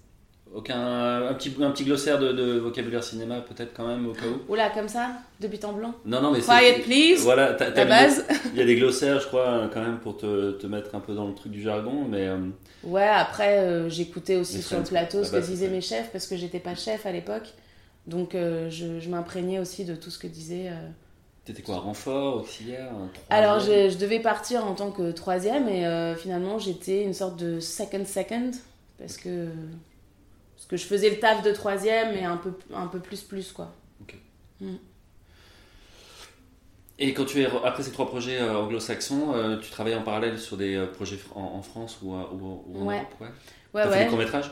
[0.55, 4.53] Aucun, un, petit, un petit glossaire de, vocabulaire cinéma, peut-être quand même, au cas où
[4.53, 8.27] Oula, comme ça De but en blanc Non, non, mais Quiet, please Voilà, ta base.
[8.53, 11.15] Il y a des glossaires, je crois, quand même, pour te, te mettre un peu
[11.15, 12.29] dans le truc du jargon, mais.
[12.29, 12.49] Euh,
[12.83, 16.37] ouais, après, euh, j'écoutais aussi sur le plateau ce que disaient mes chefs, parce que
[16.37, 17.55] j'étais pas chef à l'époque.
[18.07, 20.71] Donc, euh, je, je m'imprégnais aussi de tout ce que disaient.
[21.51, 22.93] T'étais quoi, renfort, auxiliaire
[23.29, 27.59] Alors, je, je, devais partir en tant que troisième, et finalement, j'étais une sorte de
[27.59, 28.53] second second,
[28.99, 29.49] parce que
[30.71, 33.73] que je faisais le taf de troisième et un peu, un peu plus plus quoi.
[34.01, 34.15] Ok.
[34.61, 34.77] Mm.
[37.01, 40.39] Et quand tu es après ces trois projets euh, anglo-saxons, euh, tu travailles en parallèle
[40.39, 42.95] sur des euh, projets en, France ou, ou, ou ouais.
[42.95, 43.15] en Europe
[43.75, 43.89] Ouais.
[43.89, 44.51] fait des courts métrages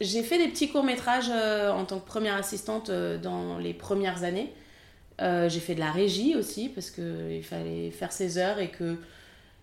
[0.00, 4.52] J'ai fait des petits courts métrages en tant que première assistante dans les premières années.
[5.20, 8.98] J'ai fait de la régie aussi parce qu'il fallait faire ses heures et que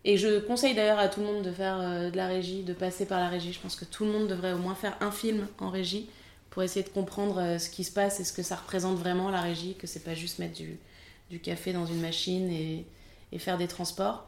[0.08, 2.74] et je conseille d'ailleurs à tout le monde de faire euh, de la régie, de
[2.74, 3.52] passer par la régie.
[3.52, 6.08] Je pense que tout le monde devrait au moins faire un film en régie
[6.52, 9.32] pour essayer de comprendre euh, ce qui se passe et ce que ça représente vraiment
[9.32, 10.78] la régie, que c'est pas juste mettre du,
[11.32, 12.86] du, café dans une machine et,
[13.32, 14.28] et faire des transports.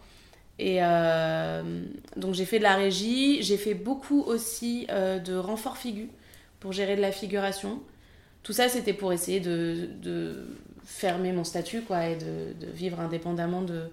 [0.58, 1.84] Et euh,
[2.16, 6.10] donc j'ai fait de la régie, j'ai fait beaucoup aussi de renfort figu
[6.60, 7.80] pour gérer de la figuration.
[8.42, 10.48] Tout ça c'était pour essayer de,
[10.88, 13.84] fermer mon statut quoi, et de, vivre indépendamment de,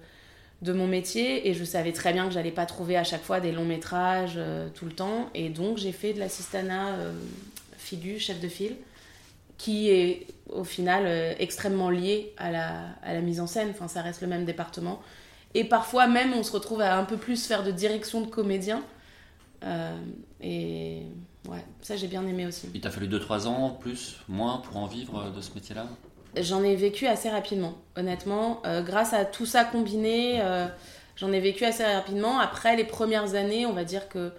[0.61, 1.47] de mon métier.
[1.47, 4.35] Et je savais très bien que j'allais pas trouver à chaque fois des longs métrages
[4.37, 5.29] euh, tout le temps.
[5.35, 7.13] Et donc j'ai fait de l'assistana euh,
[7.77, 8.75] figu chef de file
[9.57, 13.69] qui est au final euh, extrêmement lié à la, à la mise en scène.
[13.71, 15.01] Enfin ça reste le même département.
[15.53, 18.81] Et parfois même on se retrouve à un peu plus faire de direction de comédien.
[20.41, 21.01] Et
[21.49, 22.69] ouais ça j'ai bien aimé aussi.
[22.73, 25.87] Il t'a fallu 2-3 ans plus moins pour en vivre de ce métier là
[26.41, 28.61] j'en ai vécu assez rapidement, honnêtement.
[28.65, 30.67] Euh, grâce à tout ça combiné, euh,
[31.15, 32.39] j'en ai vécu assez rapidement.
[32.39, 34.31] Après les premières années, on va dire que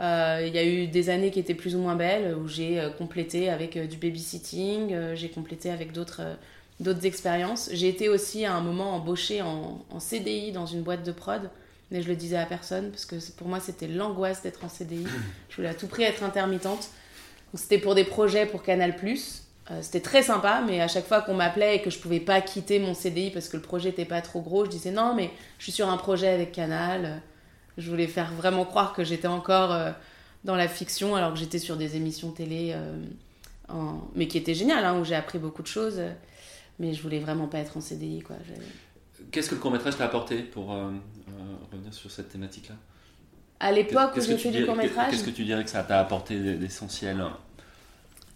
[0.00, 2.82] euh, il y a eu des années qui étaient plus ou moins belles, où j'ai
[2.98, 6.36] complété avec du babysitting, j'ai complété avec d'autres
[7.04, 7.70] expériences.
[7.72, 11.50] J'ai été aussi à un moment embauchée en, en, CDI dans une boîte de prod,
[11.90, 15.06] mais je le disais à personne, parce que pour moi c'était l'angoisse d'être en CDI.
[15.50, 16.88] Je voulais à tout prix être intermittente.
[17.54, 18.94] C'était pour des projets pour Canal+.
[19.70, 22.40] Euh, c'était très sympa, mais à chaque fois qu'on m'appelait et que je pouvais pas
[22.40, 25.30] quitter mon CDI parce que le projet n'était pas trop gros, je disais non, mais
[25.58, 27.22] je suis sur un projet avec Canal.
[27.78, 29.92] Je voulais faire vraiment croire que j'étais encore euh,
[30.44, 32.96] dans la fiction alors que j'étais sur des émissions télé, euh,
[34.16, 36.00] mais qui étaient géniales, hein, où j'ai appris beaucoup de choses.
[36.80, 38.22] Mais je voulais vraiment pas être en CDI.
[38.22, 38.36] Quoi.
[39.30, 42.74] Qu'est-ce que le court-métrage t'a apporté pour revenir sur cette thématique-là?
[43.60, 45.12] À l'époque où j'ai fait du court-métrage.
[45.12, 47.24] Qu'est-ce que tu dirais que ça t'a apporté d'essentiel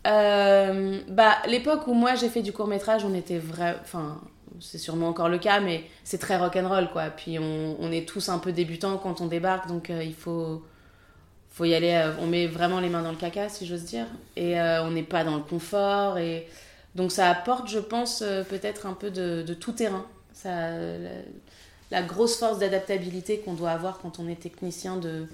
[0.07, 4.21] euh, bah, l'époque où moi j'ai fait du court métrage, on était vrai, enfin
[4.61, 7.11] c'est sûrement encore le cas, mais c'est très rock'n'roll quoi.
[7.11, 10.62] Puis on, est tous un peu débutants quand on débarque, donc euh, il faut
[11.51, 11.92] faut y aller.
[11.92, 15.03] Euh, on met vraiment les mains dans le caca, si j'ose dire, et on n'est
[15.03, 16.47] pas dans le confort et
[16.95, 20.07] donc ça apporte, je pense, peut-être un peu de, tout terrain.
[20.45, 25.27] La grosse force d'adaptabilité qu'on doit avoir quand on est technicien de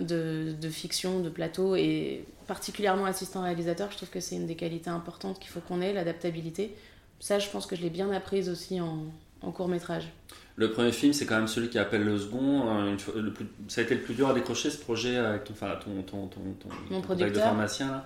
[0.00, 4.56] de, de, fiction, de plateau, et particulièrement assistant réalisateur, je trouve que c'est une des
[4.56, 6.74] qualités importantes qu'il faut qu'on ait, l'adaptabilité.
[7.20, 9.04] Ça, je pense que je l'ai bien apprise aussi en,
[9.42, 10.08] en court métrage.
[10.56, 12.68] Le premier film, c'est quand même celui qui appelle le second.
[12.68, 15.54] Euh, le plus, ça a été le plus dur à décrocher ce projet avec ton,
[15.54, 17.32] enfin, ton, ton, ton, Mon producteur.
[17.32, 18.04] de pharmacien.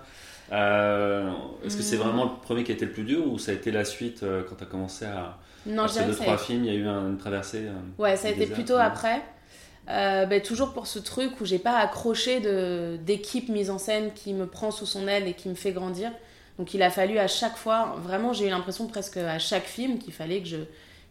[0.53, 1.29] Euh,
[1.65, 1.99] est-ce que c'est hmm.
[1.99, 4.23] vraiment le premier qui a été le plus dur ou ça a été la suite
[4.23, 5.37] euh, quand tu as commencé à.
[5.65, 7.65] Non, après deux, trois films, il y a eu une traversée.
[7.97, 9.21] ouais, ça a été plutôt après.
[9.89, 12.41] Euh, ben, toujours pour ce truc où j'ai pas accroché
[12.99, 16.11] d'équipe mise en scène qui me prend sous son aile et qui me fait grandir.
[16.57, 19.99] Donc il a fallu à chaque fois, vraiment j'ai eu l'impression presque à chaque film
[19.99, 20.57] qu'il fallait que je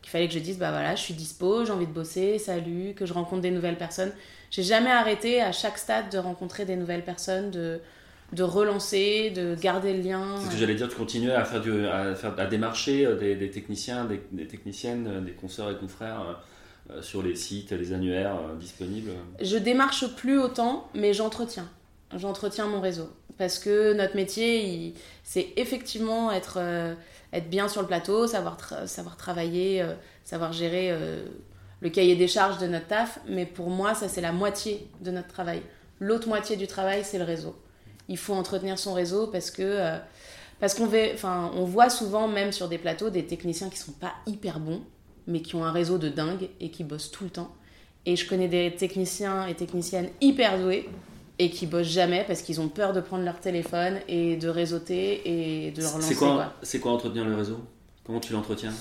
[0.02, 2.94] qu'il fallait que je dise bah voilà je suis dispo, j'ai envie de bosser, salut,
[2.94, 4.12] que je rencontre des nouvelles personnes.
[4.50, 7.80] J'ai jamais arrêté à chaque stade de rencontrer des nouvelles personnes, de
[8.32, 10.36] de relancer, de garder le lien.
[10.38, 13.16] C'est ce que j'allais dire, tu continuais à faire du, à faire à démarcher euh,
[13.16, 16.42] des, techniciens, des, des, techniciennes, euh, des consoeurs et confrères
[17.00, 21.68] sur les sites, les annuaires euh, disponibles Je démarche plus autant, mais j'entretiens.
[22.14, 23.08] J'entretiens mon réseau.
[23.38, 26.94] Parce que notre métier, c'est effectivement être, euh,
[27.32, 29.84] être bien sur le plateau, savoir, savoir travailler,
[30.24, 30.96] savoir gérer
[31.80, 33.18] le cahier des charges de notre taf.
[33.28, 35.60] Mais pour moi, ça, c'est la moitié de notre travail.
[36.00, 37.54] L'autre moitié du travail, c'est le réseau.
[38.08, 39.98] Il faut entretenir son réseau parce que.
[40.60, 40.88] parce qu'on
[41.24, 44.80] on voit souvent, même sur des plateaux, des techniciens qui sont pas hyper bons
[45.26, 47.54] mais qui ont un réseau de dingue et qui bossent tout le temps.
[48.04, 50.88] Et je connais des techniciens et techniciennes hyper doués
[51.38, 55.22] et qui bossent jamais parce qu'ils ont peur de prendre leur téléphone et de réseauter
[55.24, 56.08] et de leur lancer.
[56.08, 57.60] C'est quoi, c'est quoi entretenir le réseau?
[58.04, 58.72] Comment tu l'entretiens?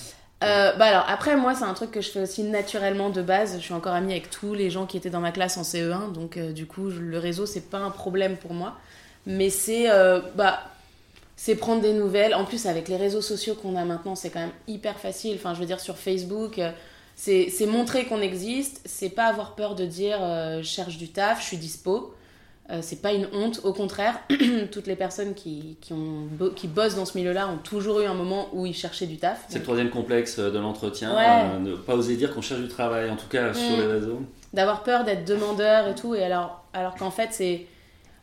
[0.44, 3.56] Euh, bah alors après moi c'est un truc que je fais aussi naturellement de base
[3.56, 6.12] je suis encore amie avec tous les gens qui étaient dans ma classe en CE1
[6.12, 8.76] donc euh, du coup le réseau c'est pas un problème pour moi
[9.26, 9.88] Mais c'est
[10.36, 10.60] bah,
[11.36, 12.34] c'est prendre des nouvelles.
[12.36, 15.36] En plus, avec les réseaux sociaux qu'on a maintenant, c'est quand même hyper facile.
[15.36, 16.62] Enfin, je veux dire, sur Facebook,
[17.16, 18.82] c'est montrer qu'on existe.
[18.86, 22.14] C'est pas avoir peur de dire je cherche du taf, je suis dispo.
[22.72, 24.20] Euh, c'est pas une honte, au contraire,
[24.72, 28.16] toutes les personnes qui, qui, ont, qui bossent dans ce milieu-là ont toujours eu un
[28.16, 29.46] moment où ils cherchaient du taf.
[29.50, 32.68] C'est le troisième complexe euh, de l'entretien, euh, ne pas oser dire qu'on cherche du
[32.68, 33.82] travail, en tout cas sur mm.
[33.82, 34.22] les réseaux.
[34.54, 37.68] D'avoir peur d'être demandeur et tout, et alors, alors qu'en fait, c'est.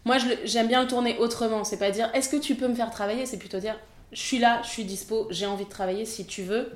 [0.04, 2.90] Moi, j'aime bien le tourner autrement, c'est pas dire est-ce que tu peux me faire
[2.90, 3.78] travailler, c'est plutôt dire
[4.12, 6.70] je suis là, je suis dispo, j'ai envie de travailler, si tu veux,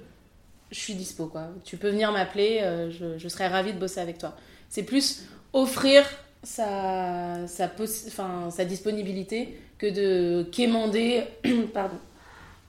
[0.71, 1.49] je suis dispo, quoi.
[1.65, 2.61] Tu peux venir m'appeler,
[2.91, 4.35] je, je serais ravie de bosser avec toi.
[4.71, 6.05] C'est plus offrir
[6.43, 7.71] sa, sa,
[8.07, 11.25] enfin, sa disponibilité que de quémander.
[11.75, 11.99] pardon.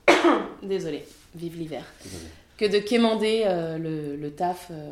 [0.62, 1.84] Désolée, vive l'hiver.
[2.56, 4.68] Que de quémander euh, le, le, taf.
[4.70, 4.90] Euh.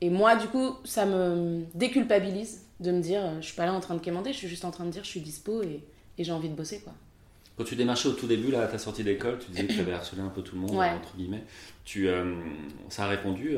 [0.00, 3.72] Et moi, du coup, ça me déculpabilise de me dire euh, je suis pas là
[3.72, 5.82] en train de quémander, je suis juste en train de dire je suis dispo et,
[6.18, 6.80] et j'ai envie de bosser.
[6.80, 6.92] quoi.
[7.56, 9.80] Quand tu démarchais au tout début, là, à ta sortie d'école, tu disais que tu
[9.80, 11.44] avais harcelé un peu tout le monde, entre guillemets.
[11.86, 12.06] Tu,
[12.90, 13.56] ça a répondu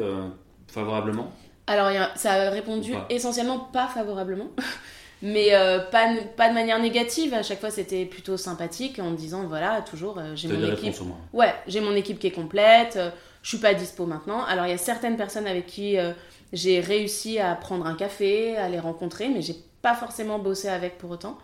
[0.69, 1.33] favorablement?
[1.67, 4.51] Alors, ça a répondu essentiellement pas favorablement,
[5.23, 7.35] mais euh, pas, pas de manière négative.
[7.35, 10.95] À chaque fois, c'était plutôt sympathique en me disant voilà, toujours, euh, j'ai mon équipe.
[11.33, 13.11] Ouais, j'ai mon équipe qui est complète, euh,
[13.43, 14.45] je suis pas dispo maintenant.
[14.45, 15.97] Alors, il y a certaines personnes avec qui
[16.53, 20.99] j'ai réussi à prendre un café, à les rencontrer, mais j'ai pas forcément bossé avec
[20.99, 21.39] pour autant.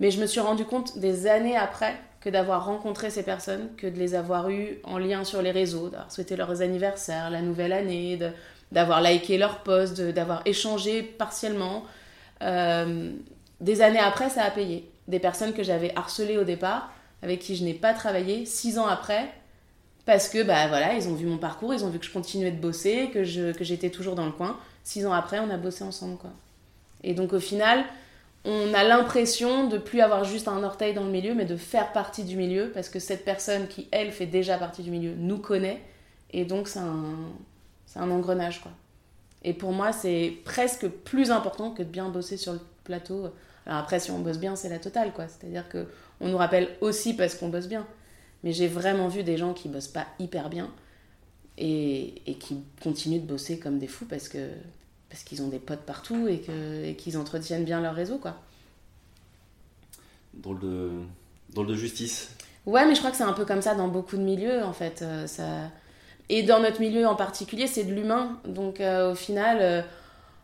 [0.00, 3.86] Mais je me suis rendu compte des années après que d'avoir rencontré ces personnes, que
[3.86, 7.72] de les avoir eues en lien sur les réseaux, d'avoir souhaité leurs anniversaires, la nouvelle
[7.72, 8.18] année,
[8.72, 11.84] d'avoir liké leur post, d'avoir échangé partiellement.
[12.42, 13.10] Euh,
[13.60, 14.90] des années après, ça a payé.
[15.08, 18.86] Des personnes que j'avais harcelées au départ, avec qui je n'ai pas travaillé, six ans
[18.86, 19.32] après,
[20.06, 22.50] parce que bah voilà, ils ont vu mon parcours, ils ont vu que je continuais
[22.50, 24.58] de bosser, que je que j'étais toujours dans le coin.
[24.84, 26.30] Six ans après, on a bossé ensemble quoi.
[27.02, 27.84] Et donc au final,
[28.44, 31.92] on a l'impression de plus avoir juste un orteil dans le milieu, mais de faire
[31.92, 35.38] partie du milieu, parce que cette personne qui elle fait déjà partie du milieu nous
[35.38, 35.82] connaît,
[36.32, 37.14] et donc c'est un
[37.90, 38.70] c'est un engrenage, quoi.
[39.42, 43.30] Et pour moi, c'est presque plus important que de bien bosser sur le plateau.
[43.66, 45.26] Alors après, si on bosse bien, c'est la totale, quoi.
[45.26, 45.86] C'est-à-dire que
[46.20, 47.84] on nous rappelle aussi parce qu'on bosse bien.
[48.42, 50.70] Mais j'ai vraiment vu des gens qui bossent pas hyper bien
[51.58, 54.48] et, et qui continuent de bosser comme des fous parce que
[55.08, 58.36] parce qu'ils ont des potes partout et que qu'ils entretiennent bien leur réseau, quoi.
[60.34, 60.90] Drôle de
[61.52, 62.30] drôle de justice.
[62.64, 64.72] Ouais, mais je crois que c'est un peu comme ça dans beaucoup de milieux, en
[64.72, 65.02] fait.
[65.02, 65.70] Euh, ça
[66.30, 68.38] et dans notre milieu en particulier, c'est de l'humain.
[68.46, 69.82] Donc euh, au final, euh,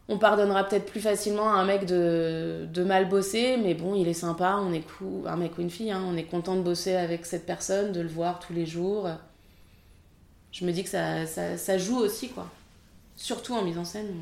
[0.09, 4.07] on pardonnera peut-être plus facilement à un mec de, de, mal bosser, mais bon, il
[4.07, 4.85] est sympa, on est
[5.27, 8.01] un mec ou une fille, hein, on est content de bosser avec cette personne, de
[8.01, 9.09] le voir tous les jours.
[10.53, 12.49] Je me dis que ça, ça, ça joue aussi, quoi.
[13.17, 14.15] Surtout en mise en scène.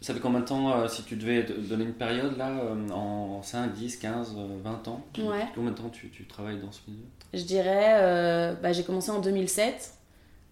[0.00, 2.52] Ça fait combien de temps, euh, si tu devais donner une période là,
[2.94, 5.04] en 5, 10, 15, 20 ans?
[5.18, 5.46] Ouais.
[5.54, 7.02] Combien de temps tu, tu, travailles dans ce milieu?
[7.34, 9.97] Je dirais, bah, j'ai commencé en 2007.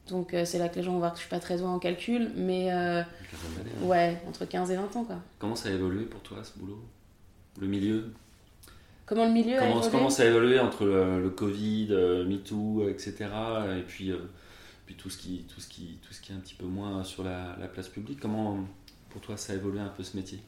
[0.08, 1.66] Donc euh, c'est là que les gens vont voir que je suis pas très douée
[1.66, 3.02] en calcul, mais euh,
[3.82, 5.16] ouais, entre 15 et 20 ans quoi.
[5.38, 6.80] Comment ça a évolué pour toi ce boulot?
[7.60, 8.12] Le milieu?
[9.04, 9.90] Comment le milieu comment, a évolué?
[9.90, 13.26] Comment ça a évolué entre le, Covid, euh, MeToo, etc.
[13.78, 14.12] et puis,
[14.84, 17.02] puis tout, ce qui, tout, ce qui, tout ce qui est un petit peu moins
[17.02, 18.20] sur la, place publique?
[18.20, 18.58] Comment
[19.10, 20.38] pour toi ça a évolué un peu ce métier?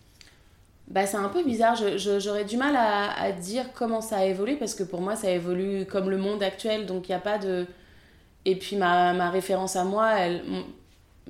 [0.87, 4.57] Bah, c'est un peu bizarre, j'aurais du mal à, à, dire comment ça a évolué
[4.57, 7.37] parce que pour moi ça évolue comme le monde actuel, donc il n'y a pas
[7.37, 7.67] de,
[8.49, 10.17] et puis ma, ma référence à moi,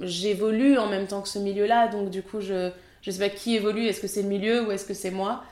[0.01, 2.71] j'évolue en même temps que ce milieu-là, donc du coup, je
[3.07, 5.43] ne sais pas qui évolue, est-ce que c'est le milieu ou est-ce que c'est moi?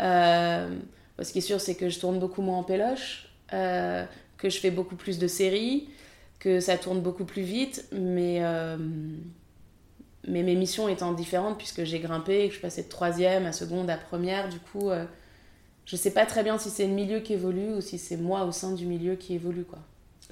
[0.00, 0.74] Euh,
[1.20, 4.06] Ce qui est sûr, c'est que je tourne beaucoup moins en péloche, euh,
[4.38, 5.90] que je fais beaucoup plus de séries,
[6.38, 8.78] que ça tourne beaucoup plus vite, mais, euh,
[10.26, 13.90] mais mes missions étant différentes, puisque j'ai grimpé, que je passais de troisième à seconde
[13.90, 14.88] à première, du coup,
[15.84, 18.44] je sais pas très bien si c'est le milieu qui évolue ou si c'est moi
[18.44, 19.80] au sein du milieu qui évolue, quoi.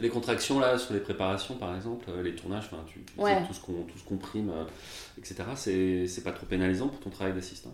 [0.00, 3.60] Les contractions là sur les préparations par exemple, euh, les tournages, tu, tu tout ce
[3.60, 4.64] qu'on tout ce qu'on prime, euh,
[5.18, 5.44] etc.
[6.06, 7.70] C'est pas trop pénalisant pour ton travail d'assistant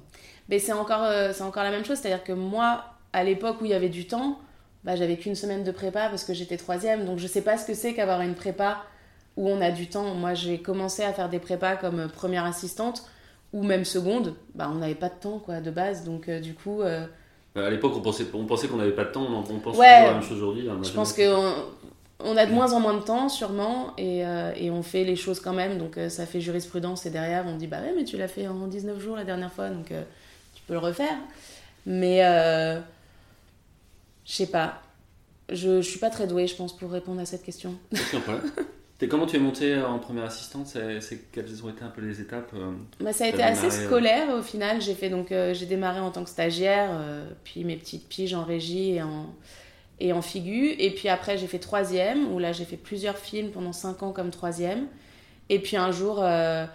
[0.48, 3.66] Mais c'est encore euh, c'est encore la même chose, c'est-à-dire que moi à l'époque où
[3.66, 4.38] il y avait du temps,
[4.84, 7.66] bah, j'avais qu'une semaine de prépa parce que j'étais troisième, donc je sais pas ce
[7.66, 8.82] que c'est qu'avoir une prépa
[9.37, 10.14] où on a du temps.
[10.14, 13.04] Moi j'ai commencé à faire des prépas comme première assistante
[13.52, 16.82] ou même seconde, bah on n'avait pas de temps quoi de base, donc du coup.
[17.56, 20.06] À l'époque, on pensait, on pensait qu'on n'avait pas de temps, on, on pense ouais,
[20.06, 20.68] la même chose aujourd'hui.
[20.82, 21.54] Je pense que on
[22.37, 25.40] a de moins en moins de temps, sûrement, et, euh, et on fait les choses
[25.40, 25.78] quand même.
[25.78, 28.46] Donc, euh, ça fait jurisprudence, et derrière, on dit Bah ouais, mais tu l'as fait
[28.46, 30.02] en 19 jours la dernière fois, donc euh,
[30.54, 31.16] tu peux le refaire.
[31.87, 32.20] Mais,
[34.24, 34.80] je sais pas.
[35.50, 37.74] Je, je suis pas très douée, je pense, pour répondre à cette question.
[39.10, 40.66] Comment tu es montée en première assistante?
[40.66, 42.54] C'est, Quelles ont été un peu les étapes
[43.00, 44.80] bah, Ça a été assez scolaire au final.
[44.80, 46.88] J'ai, fait, donc, j'ai démarré en tant que stagiaire,
[47.44, 49.26] puis mes petites piges en régie et en,
[50.00, 50.74] et en figure.
[50.78, 54.12] Et puis après, j'ai fait troisième, où là, j'ai fait plusieurs films pendant cinq ans
[54.12, 54.87] comme troisième.
[55.48, 56.66] Et puis un jour, euh,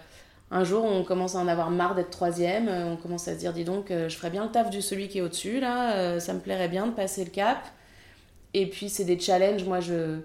[0.50, 2.68] un jour, on commence à en avoir marre d'être troisième.
[2.68, 4.82] Euh, on commence à se dire, dis donc, euh, je ferais bien le taf du
[4.82, 6.20] celui qui est au-dessus, là.
[6.20, 7.58] ça me plairait bien de passer le cap.
[8.54, 9.64] Et puis, c'est des challenges.
[9.64, 10.20] Moi, je.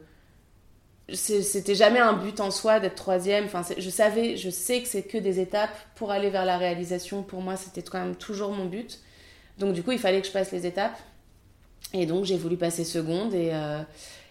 [1.13, 3.45] C'était jamais un but en soi d'être troisième.
[3.45, 7.21] Enfin, je savais, je sais que c'est que des étapes pour aller vers la réalisation.
[7.21, 8.99] Pour moi, c'était quand même toujours mon but.
[9.59, 10.97] Donc, du coup, il fallait que je passe les étapes.
[11.97, 13.33] Et donc, j'ai voulu passer seconde.
[13.33, 13.51] Et,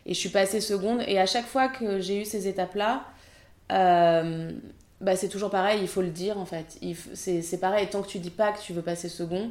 [0.06, 1.02] et je suis passée seconde.
[1.06, 3.04] Et à chaque fois que j'ai eu ces étapes-là,
[3.72, 4.52] euh,
[5.00, 6.78] bah, c'est toujours pareil, il faut le dire en fait.
[7.14, 9.50] C'est pareil, tant que tu dis pas que tu veux passer second,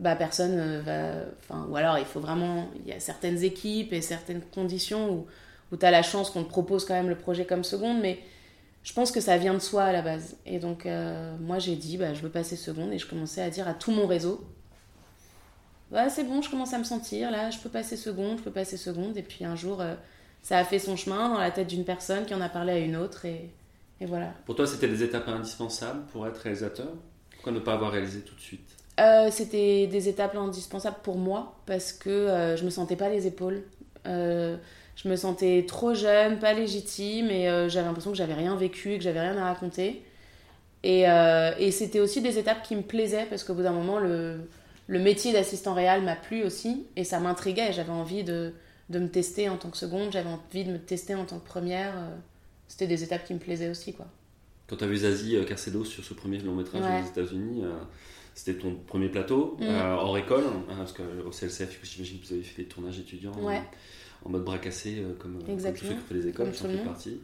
[0.00, 1.24] bah personne euh, va.
[1.40, 2.68] Enfin, ou alors il faut vraiment.
[2.84, 5.26] Il y a certaines équipes et certaines conditions où,
[5.72, 8.18] où tu as la chance qu'on te propose quand même le projet comme seconde, mais
[8.82, 10.36] je pense que ça vient de soi à la base.
[10.46, 13.50] Et donc, euh, moi j'ai dit, bah, je veux passer seconde et je commençais à
[13.50, 14.44] dire à tout mon réseau.
[15.90, 18.50] Bah, c'est bon, je commence à me sentir là, je peux passer seconde, je peux
[18.50, 19.16] passer seconde.
[19.16, 19.82] Et puis un jour,
[20.42, 22.78] ça a fait son chemin dans la tête d'une personne qui en a parlé à
[22.78, 23.50] une autre et,
[24.00, 24.32] et voilà.
[24.44, 26.88] Pour toi, c'était des étapes indispensables pour être réalisateur?
[27.30, 28.68] Pourquoi ne pas avoir réalisé tout de suite?
[29.00, 33.26] Euh, C'était des étapes indispensables pour moi parce que euh, je me sentais pas les
[33.26, 33.62] épaules.
[34.06, 34.56] Euh,
[34.96, 38.96] je me sentais trop jeune, pas légitime et euh, j'avais l'impression que j'avais rien vécu,
[38.96, 40.02] que j'avais rien à raconter.
[40.82, 41.04] Et,
[41.58, 44.38] et c'était aussi des étapes qui me plaisaient parce qu'au bout d'un moment, le,
[44.86, 47.72] le métier d'assistant réel m'a plu aussi et ça m'intriguait.
[47.72, 48.52] J'avais envie de,
[48.90, 51.46] de me tester en tant que seconde, j'avais envie de me tester en tant que
[51.46, 51.96] première.
[51.96, 52.14] Euh,
[52.68, 53.94] c'était des étapes qui me plaisaient aussi.
[53.94, 54.06] quoi.
[54.66, 57.72] Quand tu as vu Zazie euh, Carcedo sur ce premier long métrage aux États-Unis, euh,
[58.34, 59.66] c'était ton premier plateau mm.
[59.68, 63.32] hors école, hein, parce qu'au CLCF, j'imagine que vous avez fait des tournages étudiants
[64.26, 67.20] en mode bras cassé, comme, comme ceux qui fait les écoles, j'en fais partie.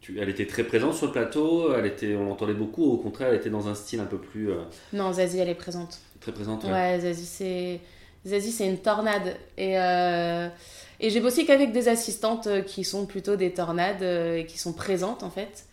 [0.00, 3.28] Tu, elle était très présente sur le plateau, elle était, on l'entendait beaucoup, au contraire,
[3.30, 4.50] elle était dans un style un peu plus.
[4.92, 6.00] Non, Zazie, elle est présente.
[6.20, 6.70] Très présente, ouais.
[6.70, 7.80] Ouais, Zazie, c'est
[8.26, 9.36] Zazie, c'est une tornade.
[9.56, 10.48] Et, euh,
[11.00, 14.58] et j'ai bossé qu'avec des assistantes euh, qui sont plutôt des tornades euh, et qui
[14.58, 15.64] sont présentes en fait.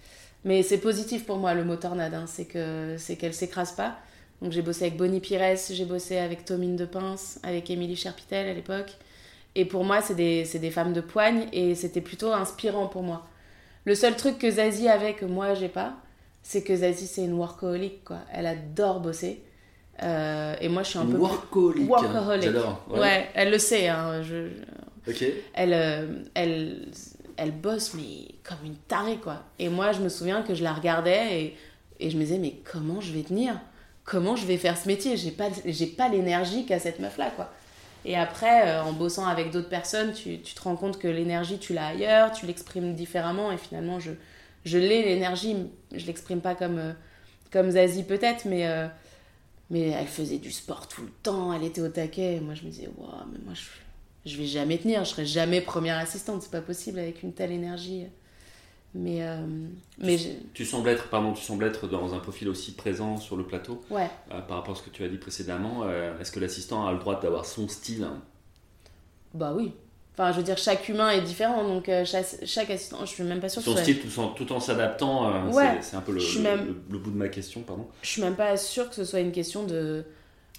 [0.44, 2.26] Mais c'est positif pour moi le mot tornade, hein.
[2.28, 3.98] c'est que c'est qu'elle s'écrase pas.
[4.42, 8.48] Donc j'ai bossé avec Bonnie Pires, j'ai bossé avec Tomine de Pince, avec Émilie Cherpitel
[8.48, 8.94] à l'époque.
[9.56, 13.26] Et pour moi, c'est des, des, femmes de poigne et c'était plutôt inspirant pour moi.
[13.86, 15.94] Le seul truc que Zazie avait que moi j'ai pas,
[16.44, 18.20] c'est que Zazie c'est une workaholic quoi.
[18.34, 19.42] Elle adore bosser.
[20.04, 21.16] Euh, et moi, je suis un peu.
[21.16, 21.90] Workaholic.
[21.90, 22.52] Workaholic.
[22.90, 23.30] Ouais.
[23.34, 23.88] elle le sait.
[23.88, 24.50] Hein, je...
[25.54, 26.88] Elle, euh, elle,
[27.38, 29.44] elle bosse, mais comme une tarée, quoi.
[29.58, 31.58] Et moi, je me souviens que je la regardais et,
[32.00, 33.58] et je me disais, mais comment je vais tenir?
[34.04, 35.16] Comment je vais faire ce métier?
[35.16, 37.50] J'ai pas, j'ai pas l'énergie qu'a cette meuf-là, quoi.
[38.06, 41.58] Et après, euh, en bossant avec d'autres personnes, tu, tu, te rends compte que l'énergie,
[41.58, 43.52] tu l'as ailleurs, tu l'exprimes différemment.
[43.52, 44.12] Et finalement, je,
[44.64, 45.56] je l'ai, l'énergie.
[45.94, 46.96] Je l'exprime pas comme,
[47.52, 48.68] comme Zazie, peut-être, mais
[49.70, 52.40] mais elle faisait du sport tout le temps, elle était au taquet.
[52.40, 55.62] moi, je me disais, waouh, mais moi, je, je vais jamais tenir, je serai jamais
[55.62, 58.06] première assistante, c'est pas possible avec une telle énergie.
[58.98, 59.36] Mais, euh,
[59.98, 60.18] mais
[60.54, 63.84] tu, sembles être, pardon, tu sembles être dans un profil aussi présent sur le plateau.
[63.90, 64.10] Ouais.
[64.32, 66.94] Euh, par rapport à ce que tu as dit précédemment, euh, est-ce que l'assistant a
[66.94, 68.08] le droit d'avoir son style?
[69.34, 69.74] Bah oui,
[70.14, 73.50] Enfin, je veux dire, chaque humain est différent, donc chaque, assistant, je suis même pas
[73.50, 76.22] sûre Son style tout en, tout en s'adaptant, euh, c'est un peu le,
[76.90, 77.86] le, bout de ma question, pardon.
[78.02, 80.06] Je suis même pas sûre que ce soit une question de,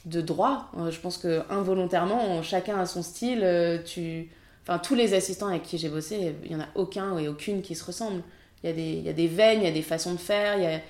[0.05, 0.71] de droit.
[0.91, 3.83] Je pense que involontairement, chacun a son style.
[3.87, 4.29] tu...
[4.67, 7.63] Enfin, tous les assistants avec qui j'ai bossé, il y en a aucun et aucune
[7.63, 8.23] qui se ressemblent.
[8.63, 10.19] Il y, a des, il y a des veines, il y a des façons de
[10.19, 10.81] faire, il y a...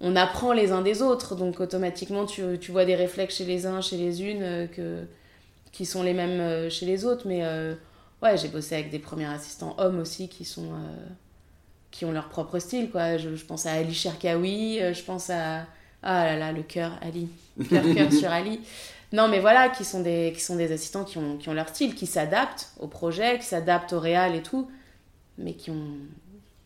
[0.00, 3.66] on apprend les uns des autres, donc automatiquement tu, tu vois des réflexes chez les
[3.66, 5.02] uns, chez les unes, que,
[5.72, 7.42] qui sont les mêmes chez les autres, mais
[8.22, 11.06] ouais, j'ai bossé avec des premiers assistants hommes aussi qui sont euh,
[11.90, 13.16] qui ont leur propre style quoi.
[13.16, 15.66] Je, pense à Ali Cherkaoui, euh, je pense à
[16.02, 17.28] ah là là le cœur Ali,
[17.68, 18.60] cœur cœur sur Ali.
[19.12, 21.68] Non mais voilà, qui sont des qui sont des assistants qui ont, qui ont leur
[21.68, 24.70] style, qui s'adaptent au projet, qui s'adaptent au réal et tout,
[25.38, 25.96] mais qui ont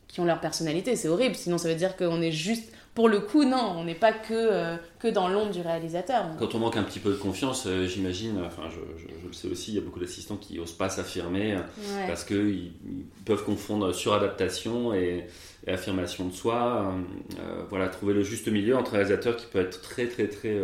[0.08, 0.94] qui ont leur personnalité.
[0.94, 3.96] C'est horrible, sinon ça veut dire qu'on est juste pour le coup, non, on n'est
[3.96, 6.26] pas que, euh, que dans l'ombre du réalisateur.
[6.38, 9.72] Quand on manque un petit peu de confiance, euh, j'imagine, enfin je, le sais aussi,
[9.72, 12.72] il y a beaucoup d'assistants qui n'osent pas s'affirmer euh, parce qu'ils
[13.24, 15.26] peuvent confondre suradaptation et,
[15.66, 16.94] et affirmation de soi.
[17.70, 20.60] voilà, trouver le juste milieu entre un réalisateur qui peut être très très très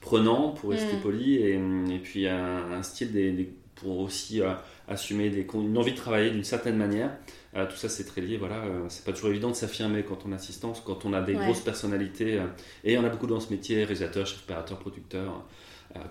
[0.00, 1.00] prenant, pour rester mm.
[1.00, 4.42] poli, et, et, puis un, style des, pour aussi
[4.88, 7.10] assumer des, une envie de travailler d'une certaine manière.
[7.54, 8.36] Euh, tout ça, c'est très lié.
[8.36, 11.34] Voilà, euh, c'est pas toujours évident de s'affirmer quand on assistance, quand on a des
[11.34, 12.38] grosses personnalités.
[12.38, 12.46] Euh,
[12.84, 15.44] et on a beaucoup dans ce métier réalisateur, chef opérateur, producteur,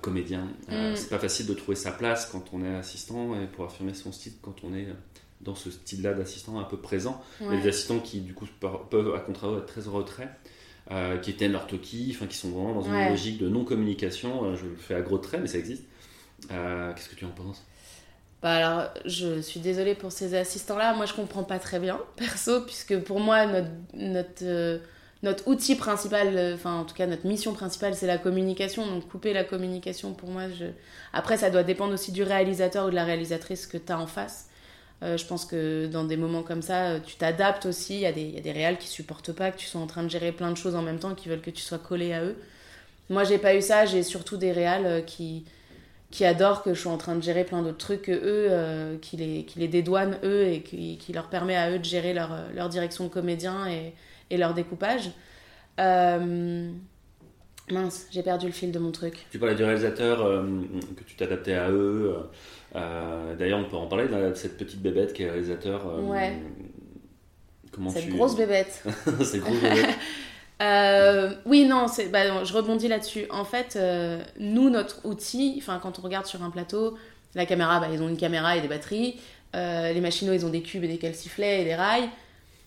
[0.02, 0.48] comédien.
[0.68, 0.96] Mm.
[0.96, 4.12] C'est pas facile de trouver sa place quand on est assistant et pour affirmer son
[4.12, 4.88] style quand on est
[5.44, 7.22] dans ce style-là d'assistant un peu présent.
[7.40, 10.30] Il y a des assistants qui, du coup, peuvent, à contrario, être très retrait.
[10.90, 14.44] Euh, qui éteignent leur toki, enfin qui sont vraiment dans une logique de non-communication.
[14.44, 15.84] Euh, je le fais à gros traits, mais ça existe.
[16.52, 17.64] Euh, qu'est-ce que tu en penses?
[18.42, 20.96] Bah alors, je suis désolée pour ces assistants-là.
[20.96, 24.82] Moi, je comprends pas très bien, perso, puisque pour moi, notre, notre,
[25.24, 28.86] notre outil principal, enfin, en tout cas, notre mission principale, c'est la communication.
[28.86, 30.66] Donc, couper la communication, pour moi, je...
[31.14, 34.08] après, ça doit dépendre aussi du réalisateur ou de la réalisatrice que tu as en
[34.08, 34.50] face.
[35.04, 37.96] Euh, je pense que dans des moments comme ça, euh, tu t'adaptes aussi.
[37.96, 39.82] Il y, a des, il y a des réals qui supportent pas que tu sois
[39.82, 41.80] en train de gérer plein de choses en même temps, qui veulent que tu sois
[41.80, 42.38] collé à eux.
[43.10, 43.86] Moi, j'ai pas eu ça.
[43.86, 45.46] J'ai surtout des réals euh, qui,
[46.12, 49.18] qui adorent que je sois en train de gérer plein d'autres trucs que eux, qui,
[49.18, 52.70] les, qui dédouanent eux et qui, qui, leur permet à eux de gérer leur, leur
[52.70, 53.94] direction de comédien et,
[54.30, 55.12] et leur découpage.
[57.70, 59.26] Mince, j'ai perdu le fil de mon truc.
[59.32, 62.16] Tu parlais du réalisateur, que tu t'adaptais à eux.
[62.76, 65.88] Euh, d'ailleurs, on peut en parler de cette petite bébête qui est réalisateur.
[65.88, 66.38] Euh, ouais.
[67.72, 68.84] Comment cette grosse bébête.
[69.24, 69.90] cette grosse bébête.
[70.62, 73.26] Euh, oui, non, bah, je rebondis là-dessus.
[73.32, 73.80] En fait,
[74.40, 77.00] nous, notre outil, quand on regarde sur un plateau,
[77.34, 79.20] la caméra, bah, ils ont une caméra et des batteries.
[79.56, 82.08] les machines, ils ont des cubes et des calciflets et des rails.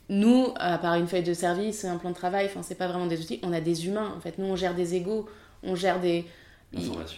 [0.08, 2.88] Nous, à part une feuille de service et un plan de travail, enfin, c'est pas
[2.88, 4.12] vraiment des outils, on a des humains.
[4.16, 5.26] En fait, nous, on gère des égaux,
[5.62, 6.26] on gère des,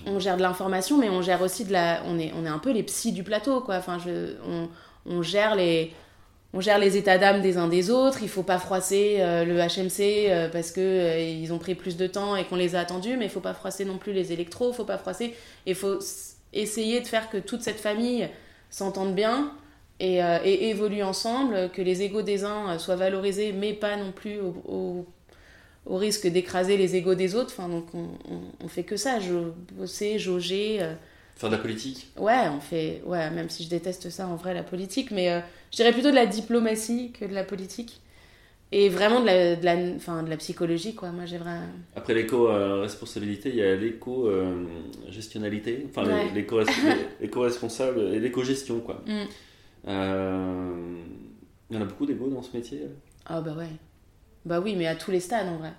[0.07, 2.03] on gère de l'information, mais on gère aussi de la.
[2.07, 3.76] On est, on est un peu les psys du plateau, quoi.
[3.76, 4.68] Enfin, je, on,
[5.07, 5.93] on gère les.
[6.53, 8.18] On gère les états d'âme des uns des autres.
[8.22, 11.97] Il faut pas froisser euh, le HMC euh, parce que euh, ils ont pris plus
[11.97, 14.32] de temps et qu'on les a attendus, mais il faut pas froisser non plus les
[14.32, 14.72] électros.
[14.72, 15.34] Faut pas froisser.
[15.66, 15.99] Il faut
[16.53, 18.28] essayer de faire que toute cette famille
[18.70, 19.53] s'entende bien
[20.01, 24.38] et, et, évolue ensemble, que les égaux des uns soient valorisés, mais pas non plus
[24.40, 25.07] au
[25.86, 27.55] au risque d'écraser les égaux des autres.
[27.57, 28.09] Enfin, donc on,
[28.62, 29.18] on, fait que ça,
[29.72, 30.78] bosser, jauger.
[30.80, 30.92] Euh.
[31.36, 32.09] Faire de la politique?
[32.18, 33.03] Ouais, on fait.
[33.07, 35.40] Ouais, même si je déteste ça en vrai, la politique, mais euh,
[35.70, 38.01] je dirais plutôt de la diplomatie que de la politique.
[38.72, 41.12] Et vraiment de la, de la, enfin, de la psychologie, quoi.
[41.12, 41.68] Moi, j'ai vraiment.
[41.94, 46.03] Après l'éco-responsabilité, il y a l'éco-gestionnalité, enfin,
[46.34, 49.05] l'éco-responsable et l'éco-gestion, quoi.
[49.07, 49.26] Mm.
[49.87, 51.03] Euh,
[51.70, 52.87] il y en a beaucoup d'ego dans ce métier
[53.24, 53.70] Ah, bah ouais.
[54.45, 55.72] Bah oui, mais à tous les stades en vrai.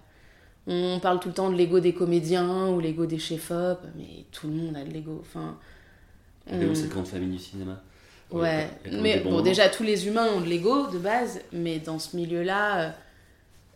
[0.68, 4.47] On parle tout le temps de l'ego des comédiens ou l'ego des chefs-op, mais tout
[4.47, 5.20] le monde a de l'ego.
[5.22, 5.58] Enfin,
[6.51, 7.82] L'ego, c'est grande famille du cinéma.
[8.32, 12.16] Ouais, mais bon, déjà, tous les humains ont de l'ego de base, mais dans ce
[12.18, 12.89] milieu-là, euh,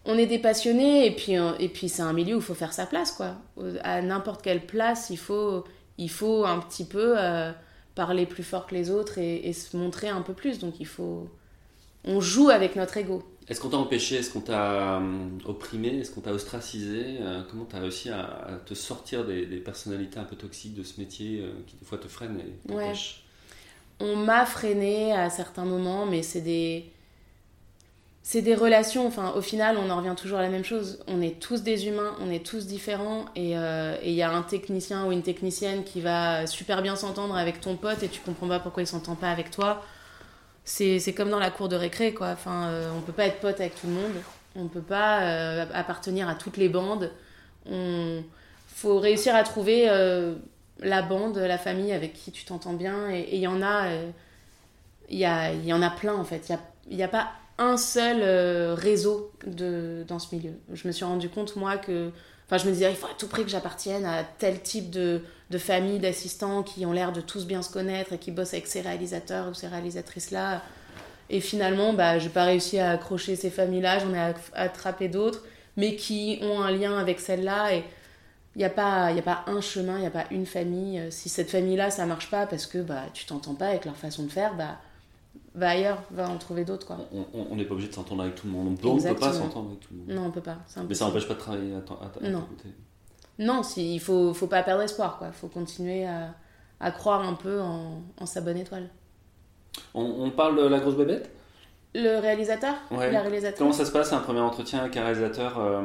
[0.03, 2.53] on est des passionnés et puis, euh, et puis c'est un milieu où il faut
[2.53, 3.35] faire sa place, quoi.
[3.83, 5.63] À n'importe quelle place, il faut,
[5.97, 7.51] il faut un petit peu euh,
[7.95, 10.59] parler plus fort que les autres et, et, se montrer un peu plus.
[10.59, 11.27] Donc il faut.
[12.03, 13.23] On joue avec notre ego.
[13.47, 17.65] Est-ce qu'on t'a empêché Est-ce qu'on t'a euh, opprimé Est-ce qu'on t'a ostracisé euh, Comment
[17.65, 21.51] tu as réussi à, te sortir des, personnalités un peu toxiques de ce métier euh,
[21.67, 23.23] qui des fois te freinent et t'empêchent?
[23.99, 26.85] On m'a freiné à certains moments, mais c'est des...
[28.23, 30.99] C'est des relations, enfin au final on en revient toujours à la même chose.
[31.07, 35.05] On est tous des humains, on est tous différents et il y a un technicien
[35.07, 38.59] ou une technicienne qui va super bien s'entendre avec ton pote et tu comprends pas
[38.59, 39.81] pourquoi il s'entend pas avec toi
[40.63, 42.29] c'est comme dans la cour de récré, quoi.
[42.29, 44.13] Enfin, euh, on peut pas être pote avec tout le monde.
[44.55, 47.11] On peut pas euh, appartenir à toutes les bandes.
[47.65, 48.23] On
[48.67, 50.35] faut réussir à trouver euh,
[50.79, 53.09] la bande, la famille avec qui tu t'entends bien.
[53.09, 53.87] Et il y en a,
[55.09, 55.23] il y,
[55.67, 56.51] y en a plein en fait.
[56.89, 57.31] Il n'y a, a, pas
[57.61, 58.21] un seul
[58.73, 60.53] réseau de, dans ce milieu.
[60.73, 62.11] Je me suis rendu compte moi que
[62.51, 65.21] Enfin, je me disais, il faut à tout prix que j'appartienne à tel type de,
[65.51, 68.67] de famille, d'assistants qui ont l'air de tous bien se connaître et qui bossent avec
[68.67, 70.61] ces réalisateurs ou ces réalisatrices-là.
[71.29, 75.43] Et finalement, bah, je n'ai pas réussi à accrocher ces familles-là, j'en ai attrapé d'autres,
[75.77, 77.73] mais qui ont un lien avec celle-là.
[77.73, 77.85] Et
[78.55, 81.01] il n'y a, pas, a pas un chemin, il n'y a pas une famille.
[81.09, 84.23] Si cette famille-là, ça marche pas parce que bah, tu t'entends pas avec leur façon
[84.23, 84.77] de faire, bah,
[85.53, 86.87] va ailleurs, va en trouver d'autres.
[86.87, 86.97] quoi.
[87.33, 88.77] On n'est pas obligé de s'entendre avec tout le monde.
[88.83, 90.07] On ne peut pas s'entendre avec tout le monde.
[90.09, 90.57] Non, on peut pas.
[90.87, 92.41] Mais ça n'empêche pas de travailler à, à, non.
[92.41, 92.69] côté.
[93.39, 95.19] Non, si, il faut, faut pas perdre espoir.
[95.25, 96.35] Il faut continuer à,
[96.79, 98.89] à, croire un peu en, en sa bonne étoile.
[99.93, 101.31] On, parle de la grosse bébête?
[101.95, 102.75] Le réalisateur?
[102.91, 103.11] Ouais.
[103.11, 103.57] La réalisatrice.
[103.57, 105.81] Comment ça se passe un premier entretien avec un réalisateur euh,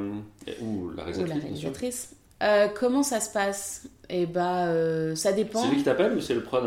[0.60, 2.16] ou la réalisatrice, ou la réalisatrice.
[2.42, 3.88] Euh, comment ça se passe?
[4.08, 5.62] Eh bah, euh, ça dépend.
[5.62, 6.64] C'est lui qui t'appelle ou c'est le prod?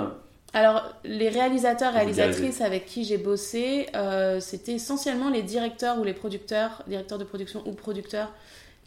[0.53, 6.13] Alors, les réalisateurs, réalisatrices avec qui j'ai bossé, euh, c'était essentiellement les directeurs ou les
[6.13, 8.31] producteurs, directeurs de production ou producteurs,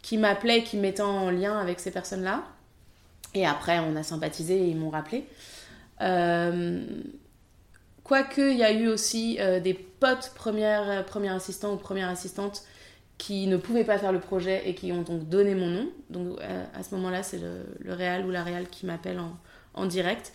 [0.01, 2.43] qui m'appelaient, qui mettaient en lien avec ces personnes-là.
[3.33, 5.25] Et après, on a sympathisé et ils m'ont rappelé.
[6.01, 6.85] Euh,
[8.03, 12.63] quoique, il y a eu aussi euh, des potes premières, premiers assistants ou premières assistantes
[13.17, 15.89] qui ne pouvaient pas faire le projet et qui ont donc donné mon nom.
[16.09, 16.39] Donc,
[16.73, 19.37] à ce moment-là, c'est le, le réal ou la réal qui m'appelle en,
[19.75, 20.33] en direct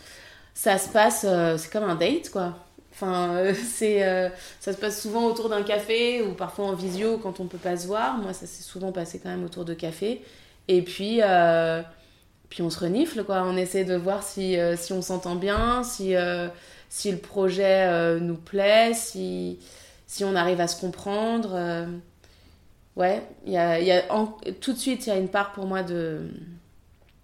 [0.58, 2.56] ça se passe, euh, c'est comme un date, quoi.
[2.90, 4.28] Enfin, euh, euh,
[4.58, 7.76] ça se passe souvent autour d'un café ou parfois en visio quand on peut pas
[7.76, 8.18] se voir.
[8.18, 10.20] Moi, ça s'est souvent passé quand même autour de café.
[10.66, 11.20] Et puis,
[12.48, 13.44] puis on se renifle, quoi.
[13.46, 16.14] On essaie de voir si, si on s'entend bien, si,
[16.88, 19.60] si le projet nous plaît, si,
[20.08, 21.86] si on arrive à se comprendre.
[22.96, 24.02] ouais, y a, y a
[24.60, 26.28] tout de suite, il y a une part pour moi de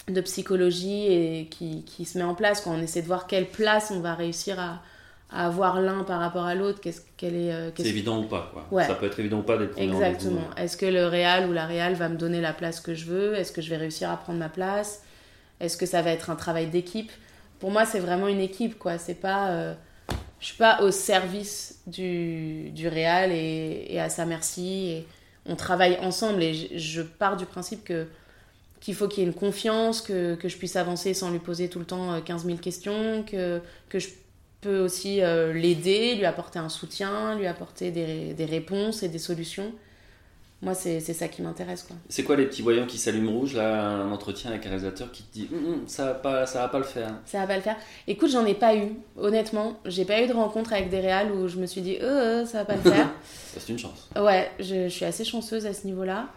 [0.08, 3.48] de psychologie et qui, qui, se met en place quand on essaie de voir quelle
[3.48, 4.82] place on va réussir à,
[5.30, 6.80] à avoir l'un par rapport à l'autre.
[6.80, 8.84] Qu'est-ce qu'elle est, euh, c'est évident ou pas quoi.
[8.84, 10.42] ça peut être évident ou pas d'être exactement.
[10.56, 13.34] est-ce que le réal ou la réal va me donner la place que je veux?
[13.34, 15.02] Est-ce que je vais réussir à prendre ma place?
[15.60, 17.10] Est-ce que ça va être un travail d'équipe?
[17.58, 18.98] Pour moi c'est vraiment une équipe quoi.
[18.98, 19.74] C'est pas euh,
[20.44, 24.90] je suis pas au service du, du réal et, et, à sa merci.
[24.90, 25.06] Et
[25.46, 26.42] on travaille ensemble.
[26.42, 28.06] Et je, je pars du principe que
[28.84, 31.70] qu'il faut qu'il y ait une confiance, que, que, je puisse avancer sans lui poser
[31.70, 34.10] tout le temps 15 euh, 000 questions, que, que je
[34.60, 39.18] peux aussi euh, l'aider, lui apporter un soutien, lui apporter des, des réponses et des
[39.18, 39.72] solutions.
[40.60, 41.86] Moi, c'est ça qui m'intéresse.
[42.10, 45.22] C'est quoi les petits voyants qui s'allument rouge, là, un entretien avec un réalisateur qui
[45.22, 47.56] te dit hum, hum, ça va pas, ça va pas le faire Ça va pas
[47.56, 47.76] le faire.
[48.06, 49.78] Écoute, j'en ai pas eu, honnêtement.
[49.86, 52.46] J'ai pas eu de rencontre avec des réals où je me suis dit euh, euh
[52.46, 53.10] ça va pas le faire.
[53.56, 54.10] c'est une chance.
[54.16, 56.28] Ouais, je, je, suis assez chanceuse à ce niveau-là.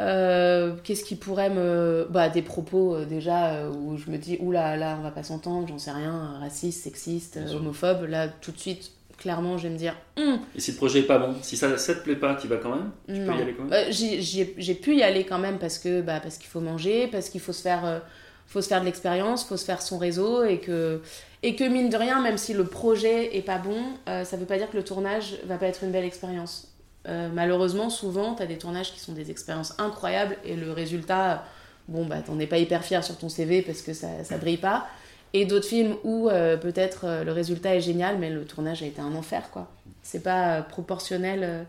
[0.00, 2.06] Euh, qu'est-ce qui pourrait me.
[2.10, 5.24] Bah, des propos euh, déjà euh, où je me dis, oula, là, on va pas
[5.24, 8.04] s'entendre, j'en sais rien, raciste, sexiste, homophobe.
[8.08, 9.96] Là, tout de suite, clairement, je vais me dire.
[10.16, 10.38] Hum.
[10.54, 12.58] Et si le projet est pas bon, si ça, ça te plaît pas, tu vas
[12.58, 12.90] quand même?
[13.08, 13.70] Tu peux y aller quand même?
[13.70, 17.28] Bah, J'ai pu y aller quand même parce que bah, parce qu'il faut manger, parce
[17.28, 18.02] qu'il faut se faire.
[18.46, 21.00] faut se faire de l'expérience, faut se faire son réseau et que,
[21.42, 24.58] et que mine de rien, même si le projet est pas bon, ça veut pas
[24.58, 26.68] dire que le tournage va pas être une belle expérience.
[27.08, 31.44] Euh, malheureusement, souvent, tu as des tournages qui sont des expériences incroyables et le résultat,
[31.88, 34.58] bon, bah, t'en es pas hyper fier sur ton CV parce que ça, ça brille
[34.58, 34.86] pas.
[35.32, 38.86] Et d'autres films où euh, peut-être euh, le résultat est génial, mais le tournage a
[38.86, 39.68] été un enfer, quoi.
[40.02, 41.66] C'est pas proportionnel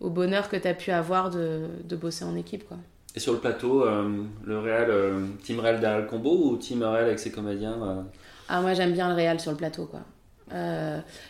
[0.00, 2.76] au bonheur que tu as pu avoir de, de, bosser en équipe, quoi.
[3.16, 3.84] Et sur le plateau,
[4.44, 4.88] le réel,
[5.42, 8.06] team réel derrière le combo ou team réel avec ses comédiens
[8.48, 10.00] Ah, moi j'aime bien le réel sur le plateau, quoi.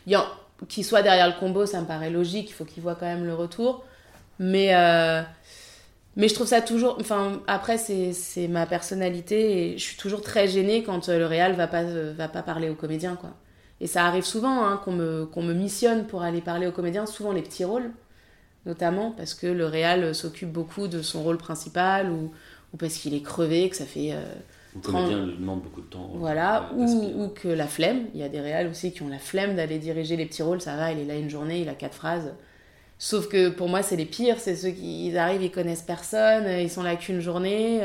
[0.06, 0.26] Y a
[0.68, 3.24] qu'il soit derrière le combo, ça me paraît logique, il faut qu'il voit quand même
[3.24, 3.84] le retour.
[4.38, 5.22] Mais, euh,
[6.16, 6.96] mais je trouve ça toujours.
[7.00, 11.54] Enfin, après, c'est ma personnalité et je suis toujours très gênée quand euh, le réal
[11.54, 13.30] va pas, euh, va pas parler aux comédiens, quoi.
[13.80, 17.06] Et ça arrive souvent hein, qu'on me, qu'on me missionne pour aller parler aux comédiens,
[17.06, 17.90] souvent les petits rôles,
[18.64, 22.32] notamment parce que le réal s'occupe beaucoup de son rôle principal ou,
[22.72, 24.14] ou parce qu'il est crevé, que ça fait.
[24.74, 26.10] Le comédien lui demande beaucoup de temps.
[26.14, 28.06] Voilà, ou, ou, que la flemme.
[28.14, 30.60] Il y a des réals aussi qui ont la flemme d'aller diriger les petits rôles.
[30.60, 32.32] Ça va, il est là une journée, il a quatre phrases.
[32.98, 34.38] Sauf que pour moi, c'est les pires.
[34.38, 37.82] C'est ceux qui ils arrivent, ils connaissent personne, ils sont là qu'une journée.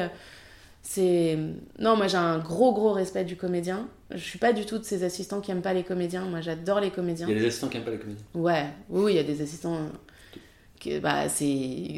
[0.90, 1.38] C'est.
[1.80, 3.90] Non, moi j'ai un gros, gros respect du comédien.
[4.12, 6.24] Je suis pas du tout de ces assistants qui aiment pas les comédiens.
[6.24, 7.28] Moi j'adore les comédiens.
[7.28, 9.24] Il y a des assistants qui aiment pas les comédiens Ouais, oui, il y a
[9.24, 9.78] des assistants
[10.80, 11.28] que bah,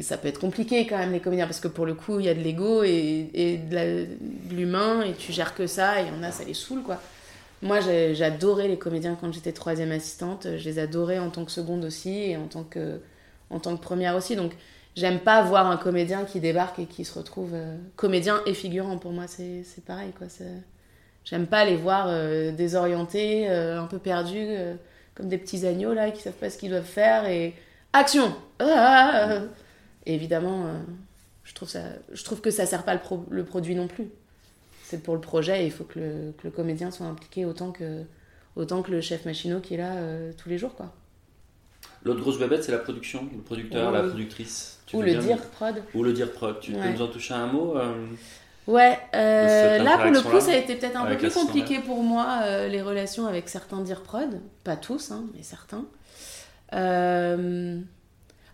[0.02, 2.28] ça peut être compliqué quand même les comédiens parce que pour le coup il y
[2.28, 4.06] a de l'ego et, et, de
[4.50, 7.00] l'humain et tu gères que ça et en a ça les saoule quoi.
[7.62, 11.84] Moi j'adorais les comédiens quand j'étais troisième assistante, je les adorais en tant que seconde
[11.84, 13.00] aussi et en tant que,
[13.50, 14.52] en tant que première aussi donc
[14.96, 18.98] j'aime pas voir un comédien qui débarque et qui se retrouve euh, comédien et figurant
[18.98, 20.26] pour moi c'est pareil quoi.
[21.24, 24.48] J'aime pas les voir euh, désorientés, euh, un peu perdus
[25.14, 27.54] comme des petits agneaux là qui savent pas ce qu'ils doivent faire et
[27.92, 29.40] action ah
[30.06, 30.78] Évidemment, euh,
[31.44, 31.80] je, trouve ça,
[32.12, 34.08] je trouve que ça sert pas le, le produit non plus.
[34.84, 37.70] C'est pour le projet et il faut que le, que le, comédien soit impliqué autant
[37.70, 38.02] que,
[38.56, 40.74] autant que le chef machinot qui est là euh, tous les jours.
[40.74, 40.92] quoi.
[42.02, 44.80] L'autre grosse babette, c'est la production, le producteur, la productrice.
[44.94, 45.82] Ou le dire prod.
[45.94, 46.58] Ou le dire prod.
[46.60, 48.06] Tu peux nous en toucher un mot euh,
[48.66, 52.66] Ouais, là pour le coup, ça a été peut-être un peu plus compliqué pour moi,
[52.68, 54.40] les relations avec certains dire prod.
[54.64, 55.84] Pas tous, hein, mais certains.
[56.74, 57.80] Euh,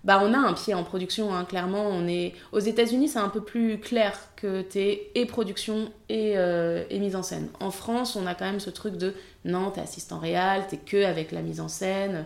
[0.04, 1.88] bah on a un pied en production, hein, clairement.
[1.88, 2.32] On est...
[2.52, 7.16] Aux États-Unis, c'est un peu plus clair que t'es et production et, euh, et, mise
[7.16, 7.48] en scène.
[7.58, 9.14] En France, on a quand même ce truc de
[9.44, 12.24] non, t'es assistant réel, t'es que avec la mise en scène,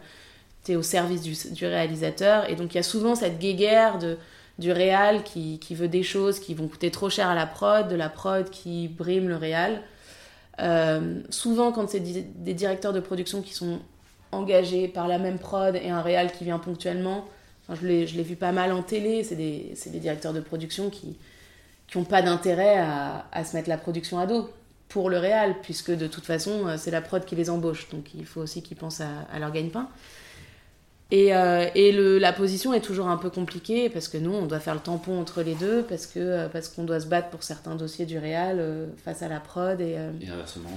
[0.62, 2.50] t'es au service du, réalisateur.
[2.50, 4.18] Et donc il y a souvent cette guéguerre de,
[4.58, 7.88] du réal qui, qui, veut des choses qui vont coûter trop cher à la prod,
[7.88, 9.82] de la prod qui brime le réal.
[10.60, 13.80] Euh, souvent, quand c'est des directeurs de production qui sont
[14.32, 17.26] engagés par la même prod et un réal qui vient ponctuellement,
[17.74, 21.16] je l'ai vu pas mal en télé, c'est des, des, directeurs de production qui
[21.94, 24.50] n'ont pas d'intérêt à, à, se mettre la production à dos
[24.88, 27.88] pour le réal, puisque de toute façon, euh, c'est la prod qui les embauche.
[27.90, 29.88] Donc il faut aussi qu'ils pensent à, à, leur gagne-pain.
[31.12, 34.46] Et, euh, et le, la position est toujours un peu compliquée, parce que nous, on
[34.46, 37.30] doit faire le tampon entre les deux, parce qu'on euh, parce qu'on doit se battre
[37.30, 39.80] pour certains dossiers du réal euh, face à la prod.
[39.80, 40.70] Et, et inversement.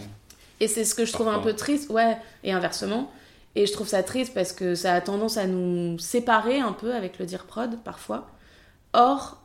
[0.59, 3.11] Et c'est ce que je trouve un peu triste, ouais, et inversement.
[3.55, 6.95] Et je trouve ça triste parce que ça a tendance à nous séparer un peu
[6.95, 8.27] avec le dire prod parfois.
[8.93, 9.43] Or,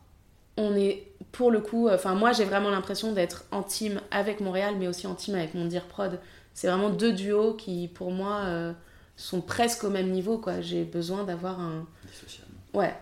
[0.56, 4.74] on est pour le coup, enfin moi j'ai vraiment l'impression d'être en team avec Montréal,
[4.78, 6.18] mais aussi en team avec mon dire prod.
[6.54, 8.72] C'est vraiment deux duos qui, pour moi, euh,
[9.16, 10.38] sont presque au même niveau.
[10.38, 10.60] quoi.
[10.60, 11.86] J'ai besoin d'avoir un.
[12.10, 12.50] Dissociable.
[12.74, 12.94] Ouais.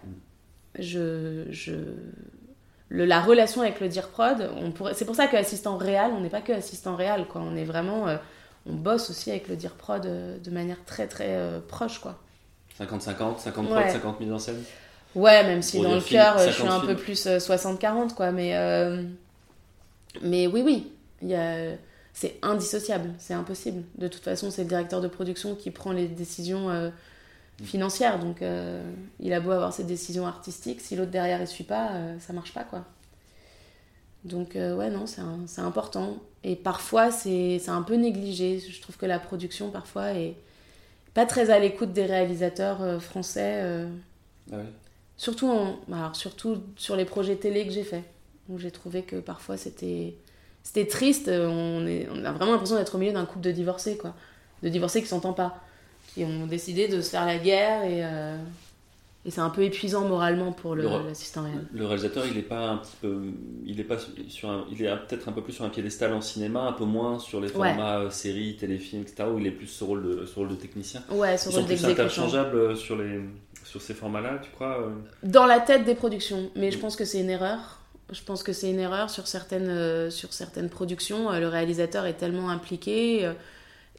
[0.79, 1.73] Je, je...
[2.91, 4.93] Le, la relation avec le dire prod, on pourrait...
[4.93, 7.41] c'est pour ça qu'assistant réel, on n'est pas que assistant réel, quoi.
[7.41, 8.09] On est vraiment.
[8.09, 8.17] euh,
[8.69, 12.19] on bosse aussi avec le dire prod euh, de manière très très euh, proche, quoi.
[12.81, 13.83] 50-50, 50 Ouais.
[13.83, 14.63] prod, 50 mise en scène
[15.15, 17.39] Ouais, même si Pour dans le cœur, euh, je suis 50 un peu plus euh,
[17.39, 18.33] 60-40, quoi.
[18.33, 19.03] Mais, euh,
[20.21, 20.93] mais oui, oui,
[22.13, 23.83] c'est indissociable, c'est impossible.
[23.97, 26.91] De toute façon, c'est le directeur de production qui prend les décisions euh,
[27.63, 28.19] financières.
[28.19, 28.43] Donc,
[29.21, 32.53] il a beau avoir ses décisions artistiques, si l'autre derrière ne suit pas, ça marche
[32.53, 32.85] pas, quoi.
[34.25, 36.17] Donc, ouais, non, c'est important.
[36.49, 38.61] Et parfois, c'est un peu négligé.
[38.61, 40.37] Je trouve que la production, parfois, est
[41.13, 43.61] pas très à l'écoute des réalisateurs euh, français.
[43.63, 43.89] euh,
[44.53, 44.57] Ah.
[45.17, 48.05] Surtout, en- alors, surtout sur les projets télé que j'ai faits,
[48.59, 50.15] j'ai trouvé que parfois c'était
[50.63, 51.29] c'était triste.
[51.29, 54.15] On, est, on a vraiment l'impression d'être au milieu d'un couple de divorcés, quoi.
[54.63, 55.61] De divorcés qui s'entendent pas,
[56.15, 58.37] qui ont décidé de se faire la guerre et, euh,
[59.27, 61.67] et c'est un peu épuisant moralement pour Le l'assistant réel.
[61.73, 63.19] Le réalisateur, il est pas un petit peu,
[63.65, 63.97] il est pas
[64.29, 66.85] sur un, il est peut-être un peu plus sur un piédestal en cinéma, un peu
[66.85, 67.71] moins sur les Ouais.
[67.71, 69.25] formats euh, séries, téléfilms, etc.
[69.33, 71.03] Où il est plus ce rôle de, ce rôle de technicien.
[71.11, 71.93] Ouais, ce Ils rôle plus d'exécution.
[72.05, 73.21] interchangeables euh, sur les,
[73.65, 74.91] sur ces formats-là, tu crois euh?
[75.25, 76.81] Dans la tête des productions, mais je Mm.
[76.83, 77.81] pense que c'est une erreur.
[78.13, 81.33] Je pense que c'est une erreur sur certaines, euh, sur certaines productions.
[81.33, 83.29] Le réalisateur est tellement impliqué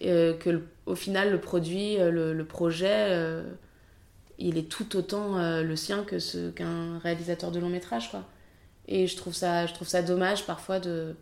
[0.05, 3.43] euh, que le- au final, le produit, le, le projet, euh,
[4.39, 8.11] il est tout autant euh, le sien que ce qu'un réalisateur de long métrage.
[8.11, 8.23] Quoi.
[8.87, 11.15] Et je trouve, ça, je trouve ça dommage parfois de.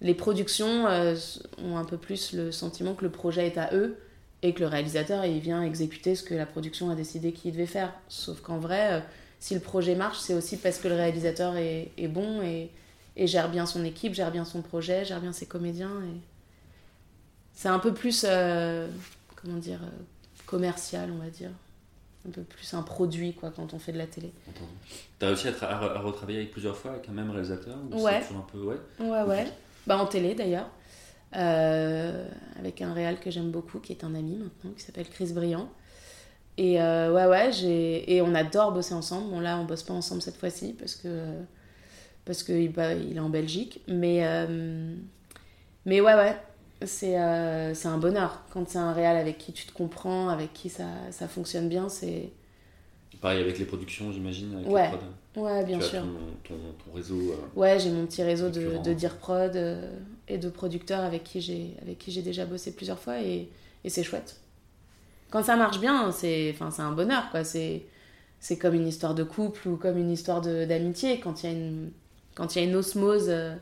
[0.00, 1.14] Les productions euh,
[1.62, 3.96] ont un peu plus le sentiment que le projet est à eux
[4.42, 7.64] et que le réalisateur il vient exécuter ce que la production a décidé qu'il devait
[7.64, 7.92] faire.
[8.08, 9.00] Sauf qu'en vrai, euh,
[9.38, 12.70] si le projet marche, c'est aussi parce que le réalisateur est, bon et,
[13.16, 16.02] gère bien son équipe, gère bien son projet, gère bien ses comédiens.
[17.54, 18.26] C'est un peu plus,
[19.36, 19.80] comment dire,
[20.46, 21.50] commercial, on va dire.
[22.26, 24.32] Un peu plus un produit, quoi, quand on fait de la télé.
[25.18, 27.76] T'as réussi à, tra- à re- à retravailler avec plusieurs fois avec un même réalisateur
[27.90, 28.22] ou Ouais.
[28.34, 28.76] un peu ouais?
[28.98, 29.46] Ouais, ouais.
[29.86, 30.68] Bah, en télé, d'ailleurs.
[31.36, 32.26] Euh,
[32.58, 35.68] avec un réal que j'aime beaucoup, qui est un ami maintenant, qui s'appelle Chris Briand.
[36.56, 38.14] Et euh, ouais, ouais, j'ai...
[38.14, 39.30] et on adore bosser ensemble.
[39.30, 41.08] Bon, là, on bosse pas ensemble cette fois-ci parce que
[42.24, 43.82] parce qu'il bah, il est en Belgique.
[43.88, 44.94] Mais, euh,
[45.84, 46.36] mais ouais, ouais,
[46.86, 48.42] c'est, euh, un bonheur.
[48.50, 51.88] Quand c'est un réal avec qui tu te comprends, avec qui ça, ça fonctionne bien,
[51.88, 52.32] c'est.
[53.20, 54.54] Pareil avec les productions, j'imagine.
[54.66, 54.90] Ouais.
[55.36, 56.00] Ouais, bien tu sûr.
[56.00, 56.54] As ton, ton,
[56.84, 57.32] ton réseau.
[57.32, 59.90] euh, Ouais, j'ai mon petit réseau de, de dire prod euh,
[60.28, 63.48] et de producteurs avec qui j'ai avec qui j'ai déjà bossé plusieurs fois et,
[63.84, 64.40] et c'est chouette.
[65.30, 67.44] Quand ça marche bien, c'est enfin c'est un bonheur quoi.
[67.44, 67.86] C'est
[68.40, 71.56] c'est comme une histoire de couple ou comme une histoire d'amitié quand il y a
[71.56, 71.92] une
[72.34, 73.56] quand il y a une osmose euh,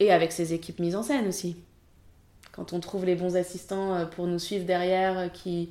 [0.00, 1.56] et avec ses équipes mises en scène aussi.
[2.56, 5.64] Quand on trouve les bons assistants euh, pour nous suivre derrière, euh,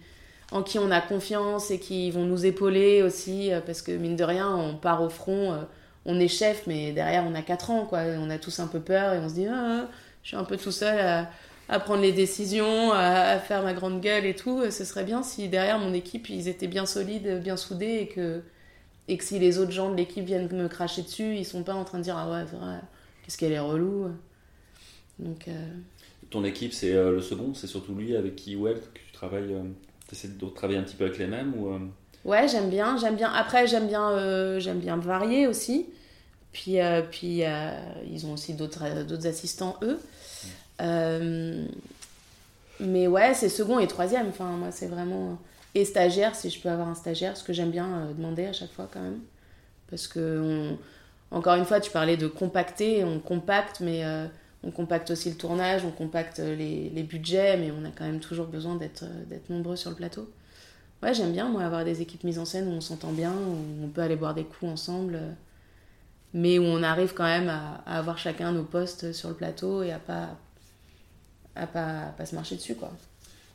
[0.51, 4.15] en qui on a confiance et qui vont nous épauler aussi euh, parce que mine
[4.15, 5.65] de rien, on part au front.
[6.05, 8.01] on est chef, mais derrière, on a 4 ans, quoi.
[8.19, 9.87] On a tous un peu peur et on se dit, ah,
[10.21, 11.27] je suis un peu tout seul
[11.67, 14.69] à, prendre les décisions, à, faire ma grande gueule et tout.
[14.69, 18.43] Ce serait bien si derrière mon équipe, ils étaient bien solides, bien soudés et que,
[19.07, 21.73] et que si les autres gens de l'équipe viennent me cracher dessus, ils sont pas
[21.73, 22.45] en train de dire, ah ouais,
[23.23, 24.11] qu'est-ce qu'elle est relou.
[25.17, 25.47] Donc,
[26.29, 29.11] Ton équipe, c'est euh, le second, c'est surtout lui avec qui ou elle que tu
[29.13, 29.53] travailles.
[29.53, 29.63] euh,
[30.07, 31.79] T'essaies de travailler un petit peu avec les mêmes ou euh,
[32.25, 33.31] Ouais, j'aime bien, j'aime bien.
[33.31, 35.87] Après, j'aime bien, j'aime bien varier aussi.
[36.53, 36.77] Puis,
[37.11, 37.41] puis
[38.11, 39.99] ils ont aussi d'autres, d'autres assistants eux.
[42.79, 44.27] Mais ouais, c'est second et troisième.
[44.29, 45.37] Enfin, moi, c'est vraiment
[45.73, 48.53] et stagiaire si je peux avoir un stagiaire, ce que j'aime bien euh, demander à
[48.53, 49.19] chaque fois quand même,
[49.89, 50.77] parce que on-
[51.37, 54.25] encore une fois, tu parlais de compacter, on compacte, mais euh,
[54.65, 58.19] on compacte aussi le tournage, on compacte les, les budgets, mais on a quand même
[58.19, 60.29] toujours besoin d'être, euh, d'être nombreux sur le plateau.
[61.03, 63.83] Ouais, j'aime bien, moi, avoir des équipes mises en scène où on s'entend bien, où
[63.85, 65.31] on peut aller boire des coups ensemble, euh,
[66.33, 69.83] mais où on arrive quand même à, à avoir chacun nos postes sur le plateau
[69.83, 70.29] et à pas,
[71.55, 72.91] à pas, à pas se marcher dessus, quoi.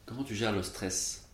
[0.06, 1.24] comment tu gères le stress?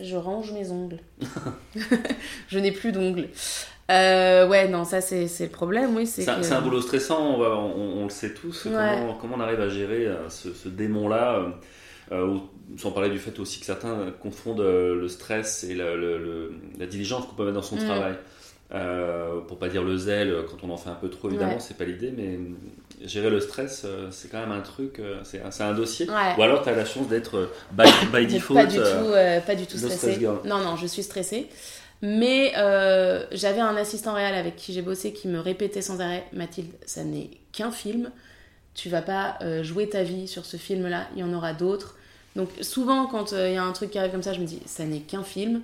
[0.00, 1.00] Je range mes ongles.
[2.48, 3.28] je n'ai plus d'ongles.
[3.90, 6.06] Euh, ouais, non, ça, c'est, c'est le problème, oui.
[6.06, 8.66] C'est un, que- c'est un boulot stressant, on, va- on- on le sait tous.
[8.66, 8.72] Ouais.
[8.72, 11.48] Comment, comment on arrive à gérer euh, ce, ce démon-là euh,
[12.12, 12.36] euh,
[12.76, 16.52] Sans parler du fait aussi que certains confondent euh, le stress et la, le- le-
[16.78, 17.84] la diligence qu'on peut mettre dans son Mm.
[17.84, 18.14] travail.
[18.74, 21.78] Euh, pour pas dire le zèle, quand on en fait un peu trop, évidemment, c'est
[21.78, 22.38] pas l'idée, mais
[23.06, 26.06] gérer le stress, euh, c'est quand même un truc, euh, c'est un, dossier.
[26.36, 28.52] Ou alors tu as la chance d'être by, by, default.
[28.52, 28.82] pas du tout,
[29.46, 30.18] pas du tout stressée.
[30.44, 31.46] Non, non, je suis stressée.
[32.02, 32.52] Mais
[33.32, 37.02] j'avais un assistant réel avec qui j'ai bossé qui me répétait sans arrêt Mathilde, ça
[37.04, 38.10] n'est qu'un film.
[38.74, 41.96] Tu vas pas jouer ta vie sur ce film-là, il y en aura d'autres.
[42.36, 44.60] Donc souvent, quand il y a un truc qui arrive comme ça, je me dis
[44.66, 45.62] ça n'est qu'un film.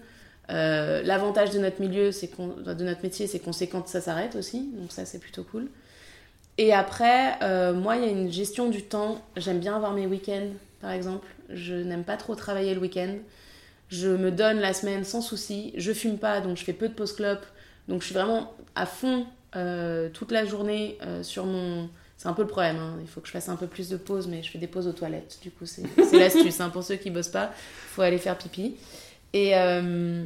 [0.50, 4.36] Euh, l'avantage de notre milieu, c'est de notre métier, c'est qu'on sait quand ça s'arrête
[4.36, 5.68] aussi, donc ça c'est plutôt cool.
[6.58, 9.20] Et après, euh, moi, il y a une gestion du temps.
[9.36, 11.26] J'aime bien avoir mes week-ends, par exemple.
[11.50, 13.14] Je n'aime pas trop travailler le week-end.
[13.88, 15.72] Je me donne la semaine sans souci.
[15.76, 17.44] Je fume pas, donc je fais peu de pause clope.
[17.88, 19.26] Donc je suis vraiment à fond
[19.56, 21.88] euh, toute la journée sur mon.
[22.16, 22.76] C'est un peu le problème.
[22.76, 22.96] Hein.
[23.00, 24.86] Il faut que je fasse un peu plus de pauses, mais je fais des pauses
[24.86, 25.38] aux toilettes.
[25.42, 25.82] Du coup, c'est
[26.12, 26.60] l'astuce.
[26.60, 26.70] Hein.
[26.70, 27.52] Pour ceux qui bossent pas,
[27.88, 28.76] faut aller faire pipi.
[29.34, 30.24] Et euh,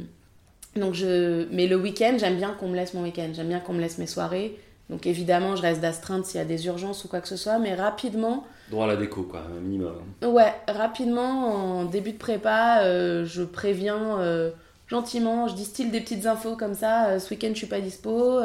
[0.75, 3.73] donc je, mais le week-end, j'aime bien qu'on me laisse mon week-end, j'aime bien qu'on
[3.73, 4.57] me laisse mes soirées.
[4.89, 7.59] Donc évidemment, je reste d'astreinte s'il y a des urgences ou quoi que ce soit,
[7.59, 8.45] mais rapidement.
[8.69, 9.95] Droit à la déco, quoi, minimum.
[10.23, 14.51] Ouais, rapidement, en début de prépa, euh, je préviens euh,
[14.87, 17.19] gentiment, je distille des petites infos comme ça.
[17.19, 18.41] ce week-end, je suis pas dispo.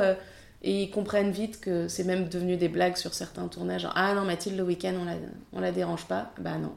[0.63, 3.83] et ils comprennent vite que c'est même devenu des blagues sur certains tournages.
[3.83, 5.15] Genre, ah non, Mathilde, le week-end, on la,
[5.53, 6.33] on la dérange pas.
[6.39, 6.73] Bah non.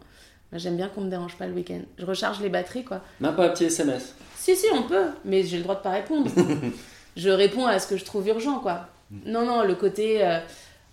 [0.54, 1.82] J'aime bien qu'on me dérange pas le week-end.
[1.98, 3.02] Je recharge les batteries, quoi.
[3.20, 5.92] Même pas un petit SMS Si, si, on peut, mais j'ai le droit de pas
[5.92, 6.32] répondre.
[7.18, 8.88] je réponds à ce que je trouve urgent, quoi.
[9.26, 10.40] Non, non, le côté euh,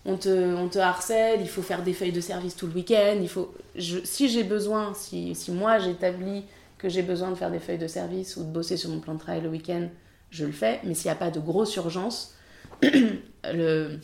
[0.05, 3.16] on, te, on te harcèle, il faut faire des feuilles de service tout le week-end,
[3.20, 3.55] il faut...
[3.76, 6.44] Si j'ai besoin, si, si moi j'établis
[6.78, 9.14] que j'ai besoin de faire des feuilles de service ou de bosser sur mon plan
[9.14, 9.88] de travail le week-end,
[10.30, 12.34] je le fais, mais s'il n'y a pas de grosse urgence,
[12.82, 13.98] le...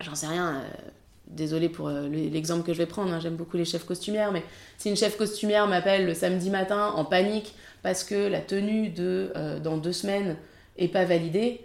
[0.00, 0.90] J'en sais rien, euh,
[1.30, 4.42] désolé pour euh, l'exemple que je vais prendre, hein, j'aime beaucoup les chefs costumières, mais
[4.78, 9.32] si une chef costumière m'appelle le samedi matin en panique parce que la tenue de
[9.36, 10.36] euh, dans deux semaines
[10.76, 11.60] est pas validée,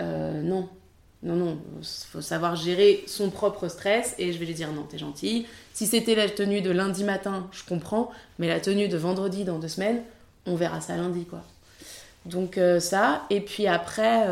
[0.00, 0.68] euh, non.
[1.22, 4.84] Non, non, il faut savoir gérer son propre stress et je vais lui dire non,
[4.84, 5.46] t'es gentil.
[5.74, 9.58] Si c'était la tenue de lundi matin, je comprends, mais la tenue de vendredi dans
[9.58, 10.00] deux semaines,
[10.46, 11.42] on verra ça lundi, quoi.
[12.24, 14.26] Donc ça, et puis après,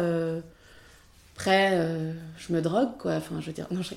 [1.39, 3.13] après, euh, je me drogue, quoi.
[3.13, 3.95] Enfin, je veux dire, non, je...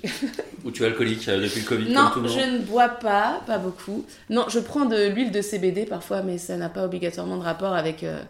[0.64, 4.06] Ou tu es alcoolique euh, depuis le Covid Non, je ne bois pas, pas beaucoup.
[4.30, 7.74] Non, je prends de l'huile de CBD parfois, mais ça n'a pas obligatoirement de rapport
[7.74, 8.22] avec, euh,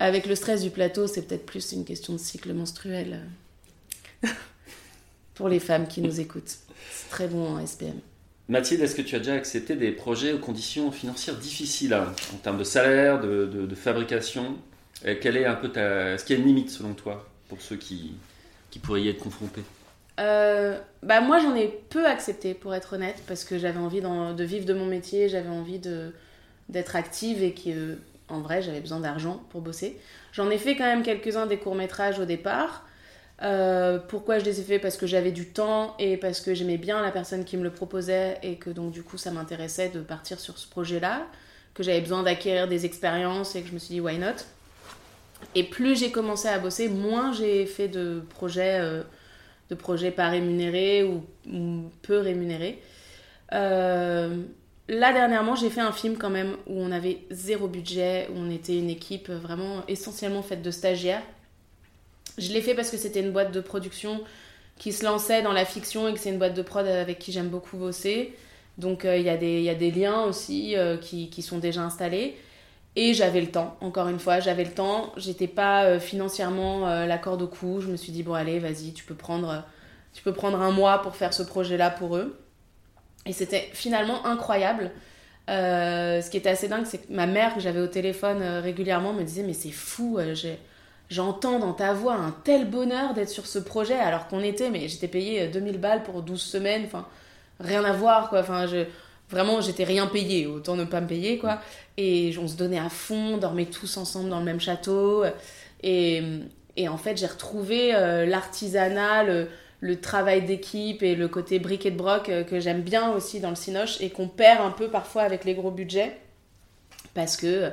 [0.00, 1.06] avec le stress du plateau.
[1.06, 3.20] C'est peut-être plus une question de cycle menstruel
[5.34, 6.56] pour les femmes qui nous écoutent.
[6.90, 7.98] C'est très bon en SPM.
[8.48, 12.36] Mathilde, est-ce que tu as déjà accepté des projets aux conditions financières difficiles hein, en
[12.38, 14.56] termes de salaire, de, de, fabrication?
[15.02, 16.14] Quelle est un peu ta...
[16.14, 18.14] Est-ce qu'il y a une limite selon toi pour ceux qui,
[18.70, 19.62] qui pourraient y être confrontés?
[20.18, 24.44] Euh, bah moi j'en ai peu accepté pour être honnête parce que j'avais envie de
[24.44, 26.12] vivre de mon métier, j'avais envie de
[26.68, 27.96] d'être active et que
[28.28, 29.98] en vrai j'avais besoin d'argent pour bosser.
[30.32, 32.86] J'en ai fait quand même quelques-uns des courts-métrages au départ.
[33.42, 36.76] Euh, pourquoi je les ai fait Parce que j'avais du temps et parce que j'aimais
[36.76, 40.00] bien la personne qui me le proposait et que donc du coup ça m'intéressait de
[40.00, 41.26] partir sur ce projet-là,
[41.72, 44.44] que j'avais besoin d'acquérir des expériences et que je me suis dit why not?
[45.54, 49.02] Et plus j'ai commencé à bosser, moins j'ai fait de projets, euh,
[49.70, 51.24] de projets pas rémunérés ou,
[52.02, 52.82] peu rémunérés.
[53.52, 54.36] Euh,
[54.88, 58.50] là, dernièrement, j'ai fait un film quand même où on avait zéro budget, où on
[58.50, 61.22] était une équipe vraiment essentiellement faite de stagiaires.
[62.40, 64.22] Je l'ai fait parce que c'était une boîte de production
[64.78, 67.32] qui se lançait dans la fiction et que c'est une boîte de prod avec qui
[67.32, 68.34] j'aime beaucoup bosser.
[68.78, 72.36] Donc euh, il y, a des liens aussi qui, qui, sont déjà installés.
[72.96, 75.12] Et j'avais le temps, encore une fois, j'avais le temps.
[75.16, 77.80] J'étais pas euh, financièrement euh, la corde au cou.
[77.80, 79.64] Je me suis dit, bon, allez, vas-y, tu peux prendre,
[80.26, 82.38] un mois pour faire ce projet-là pour eux.
[83.26, 84.90] Et c'était finalement incroyable.
[85.48, 89.12] Euh, ce qui était assez dingue, c'est que ma mère, que j'avais au téléphone régulièrement,
[89.12, 90.18] me disait, mais c'est fou,
[91.10, 94.88] j'entends dans ta voix un tel bonheur d'être sur ce projet, alors qu'on était, mais
[94.88, 97.06] j'étais payée 2000 balles pour 12 semaines, enfin,
[97.58, 98.40] rien à voir, quoi.
[98.40, 98.86] Enfin, je
[99.30, 101.60] Vraiment, j'étais rien payé, autant ne pas me payer, quoi.
[101.96, 105.22] Et on se donnait à fond, on dormait tous ensemble dans le même château.
[105.84, 106.20] Et,
[106.76, 111.92] et en fait, j'ai retrouvé euh, l'artisanat, le, travail d'équipe et le côté brique et
[111.92, 115.22] broc euh, que j'aime bien aussi dans le Cinoche et qu'on perd un peu parfois
[115.22, 116.16] avec les gros budgets.
[117.14, 117.70] Parce que euh,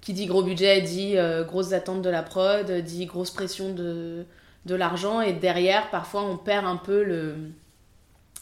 [0.00, 4.24] qui dit gros budget dit grosses attentes de la prod, dit grosse pression de,
[4.66, 5.20] de l'argent.
[5.20, 7.34] Et derrière, parfois, on perd un peu le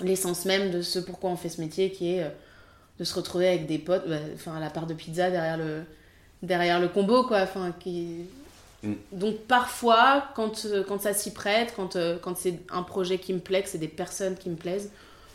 [0.01, 2.31] l'essence même de ce pourquoi on fait ce métier qui est
[2.99, 5.83] de se retrouver avec des potes, bah, enfin la part de pizza derrière le,
[6.43, 7.43] derrière le combo, quoi.
[7.43, 8.25] Enfin, qui...
[8.83, 8.95] Mm.
[9.13, 13.33] Donc parfois, quand, euh, quand ça s'y prête, quand, euh, quand c'est un projet qui
[13.33, 14.91] me plaît, que c'est des personnes qui me plaisent,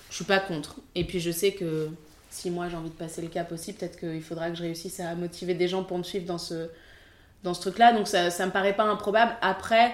[0.10, 0.76] je suis pas contre.
[0.96, 1.90] Et puis je sais que
[2.34, 5.00] si moi j'ai envie de passer le cap aussi, peut-être qu'il faudra que je réussisse
[5.00, 6.68] à motiver des gens pour me suivre dans ce,
[7.44, 7.94] dans ce truc-là.
[7.94, 9.36] Donc ça, ça me paraît pas improbable.
[9.42, 9.94] Après,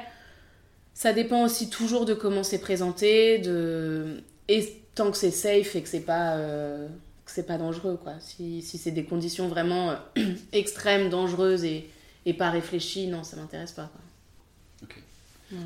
[0.93, 4.21] Ça dépend aussi toujours de comment c'est présenté, de...
[4.47, 6.87] et tant que c'est safe et que c'est pas, euh,
[7.25, 7.97] que c'est pas dangereux.
[8.01, 8.15] Quoi.
[8.19, 9.95] Si, si c'est des conditions vraiment euh,
[10.51, 11.89] extrêmes, dangereuses et,
[12.25, 13.89] et pas réfléchies, non, ça m'intéresse pas.
[13.91, 14.01] Quoi.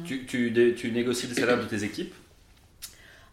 [0.06, 2.14] Tu, tu, tu, négocies le salaire de tes équipes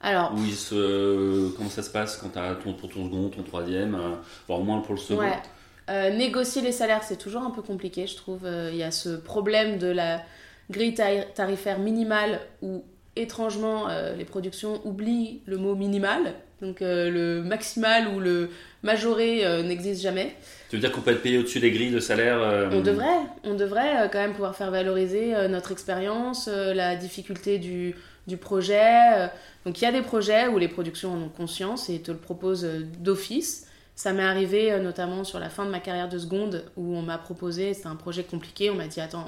[0.00, 0.32] Alors.
[0.34, 3.94] Où se, comment ça se passe quand tu as ton, pour ton second, ton troisième,
[3.94, 4.14] euh,
[4.46, 6.16] voire au moins pour le second ouais.
[6.16, 8.40] négocier les salaires, c'est toujours un peu compliqué, je trouve.
[8.44, 10.22] Il y a ce problème de la
[10.70, 10.94] grille
[11.34, 12.84] tarifaire minimale où
[13.16, 16.34] étrangement euh, les productions oublient le mot minimal.
[16.62, 18.50] Donc euh, le maximal ou le
[18.82, 20.34] majoré euh, n'existe jamais.
[20.70, 22.38] Tu veux dire qu'on peut être payé au-dessus des grilles de salaire
[22.72, 27.96] On devrait, on devrait quand même pouvoir faire valoriser notre expérience, la difficulté du,
[28.28, 29.28] du projet.
[29.66, 32.18] Donc il y a des projets où les productions en ont conscience et te le
[32.18, 32.68] proposent
[33.00, 33.66] d'office.
[33.96, 37.18] Ça m'est arrivé notamment sur la fin de ma carrière de seconde où on m'a
[37.18, 39.26] proposé, c'était un projet compliqué, on m'a dit attends,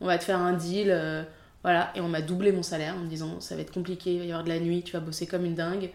[0.00, 0.90] on va te faire un deal.
[0.90, 1.22] Euh,
[1.62, 4.18] voilà, et on m'a doublé mon salaire en me disant ça va être compliqué, il
[4.18, 5.90] va y avoir de la nuit, tu vas bosser comme une dingue.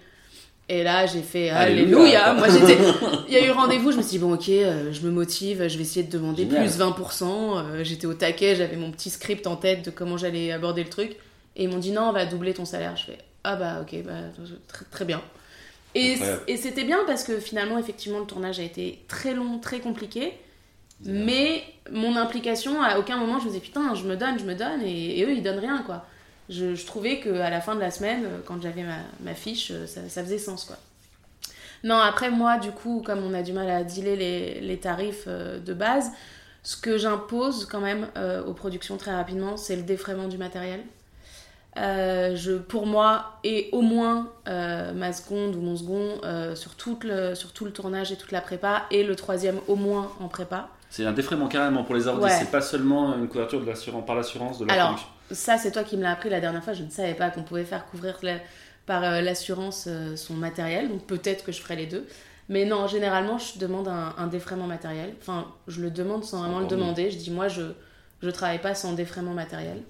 [0.70, 2.34] Et là, j'ai fait Alléluia.
[2.34, 2.78] Moi, j'étais.
[3.28, 5.68] Il y a eu rendez-vous, je me suis dit, bon, ok, euh, je me motive,
[5.68, 7.24] je vais essayer de demander plus 20%.
[7.26, 10.90] Euh, j'étais au taquet, j'avais mon petit script en tête de comment j'allais aborder le
[10.90, 11.18] truc.
[11.56, 12.96] Et ils m'ont dit, non, on va doubler ton salaire.
[12.96, 14.14] Je fais, ah bah, ok, bah,
[14.68, 15.22] très, très bien.
[15.96, 16.18] Et,
[16.48, 20.34] et c'était bien parce que finalement, effectivement, le tournage a été très long, très compliqué.
[21.06, 24.54] Mais mon implication, à aucun moment je me disais putain, je me donne, je me
[24.54, 26.06] donne, et, eux ils donnent rien quoi.
[26.50, 29.72] Je, je trouvais qu'à la fin de la semaine, euh, quand j'avais ma, ma, fiche,
[29.72, 30.78] euh, ça, ça, faisait sens quoi.
[31.84, 35.26] Non, après moi, du coup, comme on a du mal à dealer les, les tarifs
[35.28, 36.12] euh, de base,
[36.64, 38.08] ce que j'impose quand même
[38.46, 40.82] aux productions très rapidement, c'est le défraiement du matériel.
[41.78, 46.20] je, pour moi, et au moins ma seconde ou mon second
[46.56, 49.78] sur, tout le, sur tout le tournage et toute la prépa, et le troisième au
[49.78, 50.68] moins en prépa.
[50.90, 54.18] C'est un défraiement carrément pour les ordi, c'est pas seulement une couverture de l'assurance, par
[54.18, 56.84] l'assurance de la Alors, ça c'est toi qui me l'as appris la dernière fois, je
[56.84, 58.20] ne savais pas qu'on pouvait faire couvrir
[58.86, 62.06] par euh, l'assurance euh, son matériel, donc peut-être que je ferai les deux.
[62.50, 65.14] Mais non, généralement je demande un, défraiement matériel.
[65.22, 67.12] Enfin, je le demande sans vraiment le demander.
[67.12, 67.62] Je dis moi je
[68.24, 69.84] je travaille pas sans défraiement matériel.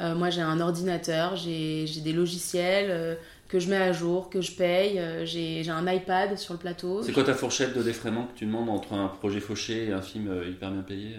[0.00, 3.16] Euh, moi j'ai un ordinateur, j'ai des logiciels,
[3.46, 5.00] que je mets à jour, que je paye.
[5.24, 7.04] J'ai un iPad sur le plateau.
[7.04, 10.02] C'est quoi ta fourchette de défraiement que tu demandes entre un projet fauché et un
[10.02, 11.18] film hyper bien payé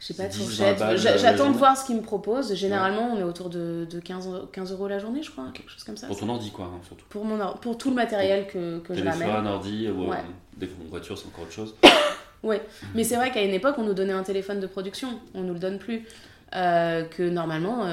[0.00, 1.18] euh je sais pas de fourchette.
[1.18, 2.54] J'attends de voir ce qu'ils me proposent.
[2.54, 5.84] Généralement, on est autour de, de 15, 15, euros la journée, je crois, quelque chose
[5.84, 6.06] comme ça.
[6.06, 7.04] Pour ton ordi, quoi, hein, surtout.
[7.08, 9.18] Pour, mon pour tout le matériel que, que je ramène.
[9.18, 10.10] Téléphone, ordi, ou
[10.56, 11.74] des voitures, c'est encore autre chose.
[12.42, 12.62] ouais,
[12.94, 15.20] mais c'est vrai qu'à une époque, on nous donnait un téléphone de production.
[15.34, 16.06] On nous le donne plus.
[16.52, 17.86] que normalement,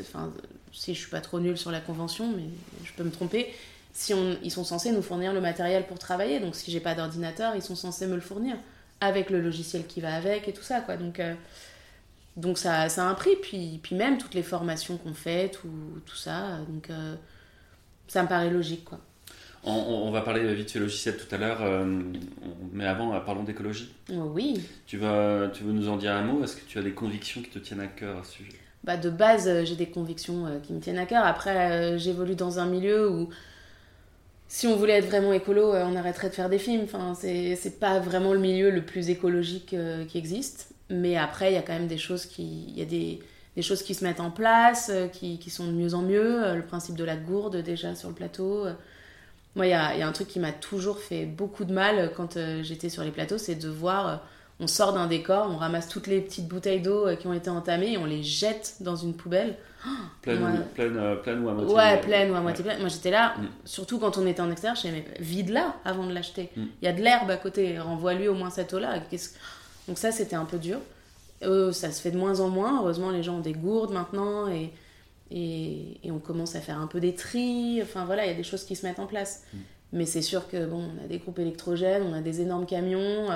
[0.00, 0.30] enfin
[0.76, 2.44] si je suis pas trop nulle sur la convention, mais
[2.84, 3.52] je peux me tromper,
[3.92, 6.38] si on, ils sont censés nous fournir le matériel pour travailler.
[6.38, 8.56] Donc si j'ai pas d'ordinateur, ils sont censés me le fournir
[9.00, 10.96] avec le logiciel qui va avec et tout ça quoi.
[10.96, 11.34] Donc euh,
[12.36, 13.36] donc ça, ça a un prix.
[13.40, 16.58] Puis puis même toutes les formations qu'on fait, tout, tout ça.
[16.68, 17.14] Donc euh,
[18.08, 19.00] ça me paraît logique quoi.
[19.68, 21.84] On, va parler vite fait logiciel tout à l'heure, euh,
[22.72, 23.92] mais avant, parlons d'écologie.
[24.08, 24.60] oui.
[24.86, 26.44] Tu, vas, tu veux nous en dire un mot?
[26.44, 28.52] Est-ce que tu as des convictions qui te tiennent à cœur à ce sujet?
[28.84, 31.24] Bah, de base, j'ai des convictions qui me tiennent à cœur.
[31.24, 33.28] Après, j'évolue dans un milieu où
[34.48, 36.84] si on voulait être vraiment écolo, on arrêterait de faire des films.
[36.84, 39.74] Enfin, c'est pas vraiment le milieu le plus écologique
[40.08, 40.70] qui existe.
[40.88, 43.20] Mais après, il y a quand même des choses qui, y a des,
[43.62, 46.54] choses qui se mettent en place, qui, qui, sont de mieux en mieux.
[46.54, 48.66] Le principe de la gourde, déjà, sur le plateau.
[49.56, 52.88] Moi, il y a, un truc qui m'a toujours fait beaucoup de mal quand j'étais
[52.88, 54.22] sur les plateaux, c'est de voir
[54.60, 57.50] on sort d'un décor, on ramasse toutes les petites bouteilles d'eau euh, qui ont été
[57.50, 59.56] entamées et on les jette dans une poubelle.
[60.22, 60.44] pleine,
[60.78, 62.80] euh, pleine, ou à moitié Ouais, pleine ou à moitié pleine.
[62.80, 63.46] Moi j'étais là, mm.
[63.64, 66.50] surtout quand on était en extérieur, je vide là avant de l'acheter.
[66.56, 66.62] Mm.
[66.82, 69.00] Il y a de l'herbe à côté, renvoie-lui au moins cette eau-là.
[69.88, 70.78] Donc ça c'était un peu dur.
[71.42, 72.80] Euh, ça se fait de moins en moins.
[72.80, 74.72] Heureusement, les gens ont des gourdes maintenant et,
[75.30, 77.80] et, on commence à faire un peu des tris.
[77.82, 79.44] Enfin voilà, il y a des choses qui se mettent en place.
[79.52, 79.58] Mm.
[79.92, 83.28] Mais c'est sûr que bon, on a des groupes électrogènes, on a des énormes camions.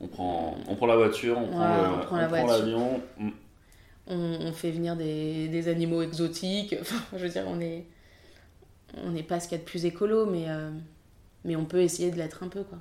[0.00, 3.00] On prend, on prend la voiture, on prend, l'avion.
[4.08, 6.74] On, fait venir des, des animaux exotiques.
[7.12, 7.86] je veux dire, on est,
[8.96, 10.70] on n'est pas ce qu'il y a de plus écolo, mais, euh,
[11.44, 12.64] mais on peut essayer de l'être un peu.
[12.64, 12.78] Quoi.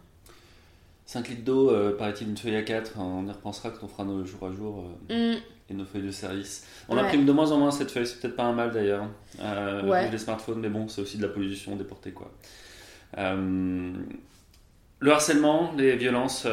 [1.12, 2.94] 5 litres d'eau, euh, paraît-il, une feuille à 4.
[2.98, 5.40] On y repensera quand on fera nos jours à jour euh, mm.
[5.70, 6.66] et nos feuilles de service.
[6.88, 9.08] On imprime de moins en moins cette feuille, c'est peut-être pas un mal d'ailleurs.
[9.42, 12.12] Euh, Les smartphones, mais bon, c'est aussi de la pollution déportée.
[12.12, 12.32] quoi.
[13.18, 16.46] Le harcèlement, les violences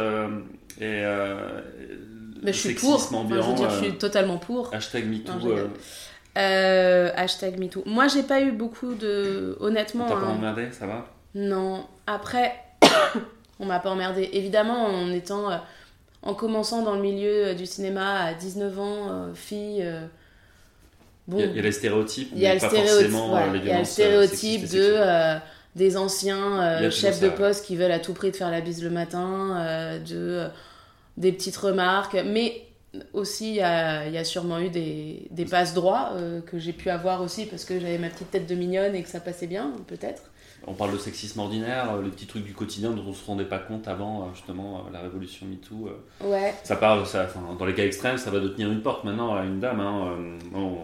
[0.81, 1.05] et
[2.45, 2.99] euh, je suis pour.
[2.99, 4.73] je veux dire, je suis euh, totalement pour.
[4.75, 5.33] Hashtag MeToo.
[6.35, 7.83] hashtag MeToo.
[7.87, 9.57] Moi, j'ai pas eu beaucoup de.
[9.61, 10.07] Honnêtement.
[10.07, 10.37] T'as pas hein.
[10.37, 11.07] emmerdé, ça va?
[11.35, 11.87] Non.
[12.07, 12.53] Après,
[13.61, 14.31] on m'a pas emmerdé.
[14.33, 15.51] Évidemment, en étant.
[16.23, 19.85] en commençant dans le milieu du cinéma à 19 ans, fille
[21.29, 21.39] bon.
[21.39, 23.75] Il y, a les stéréotypes, il y a le stéréotype, voilà, euh, il y a
[23.75, 25.39] le euh, stéréotype de euh,
[25.77, 28.61] des anciens euh, chefs de ça, poste qui veulent à tout prix te faire la
[28.61, 30.49] bise le matin, euh, de euh,
[31.19, 32.63] des petites remarques, mais
[33.13, 36.59] aussi il y a, il y a sûrement eu des, des passes droits euh, que
[36.59, 39.21] j'ai pu avoir aussi parce que j'avais ma petite tête de mignonne et que ça
[39.21, 40.23] passait bien, peut-être.
[40.67, 43.45] On parle de sexisme ordinaire, euh, les petits trucs du quotidien dont on se rendait
[43.45, 45.91] pas compte avant, euh, justement, la révolution MeToo.
[46.25, 46.53] Ouais.
[46.65, 49.37] Ça parle, ça, enfin, dans les cas extrêmes, ça va de tenir une porte maintenant
[49.37, 49.81] à une dame.
[49.81, 50.17] hein,
[50.55, 50.79] on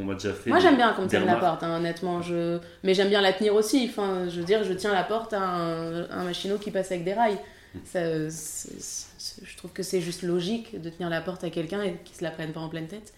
[0.00, 0.50] on m'a déjà fait.
[0.50, 2.22] Moi j'aime bien qu'on me tienne la porte, hein, honnêtement.
[2.22, 2.60] Je...
[2.84, 3.88] Mais j'aime bien la tenir aussi.
[3.90, 7.02] Enfin, je veux dire, je tiens la porte à un, un machinot qui passe avec
[7.04, 7.38] des rails.
[7.84, 9.07] Ça, c'est- c'est-
[9.42, 12.22] je trouve que c'est juste logique de tenir la porte à quelqu'un et qu'il se
[12.22, 13.12] la prenne pas en pleine tête.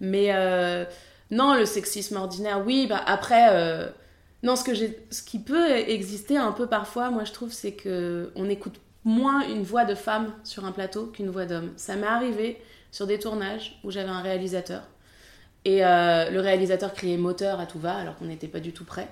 [0.00, 0.84] Mais euh,
[1.30, 2.86] non, le sexisme ordinaire, oui.
[2.88, 3.88] Bah, après, euh,
[4.42, 8.32] non, ce, que ce qui peut exister un peu parfois, moi je trouve, c'est que
[8.34, 11.72] on écoute moins une voix de femme sur un plateau qu'une voix d'homme.
[11.76, 12.60] Ça m'est arrivé
[12.90, 14.82] sur des tournages où j'avais un réalisateur
[15.64, 18.84] et euh, le réalisateur criait moteur à tout va alors qu'on n'était pas du tout
[18.84, 19.08] prêt.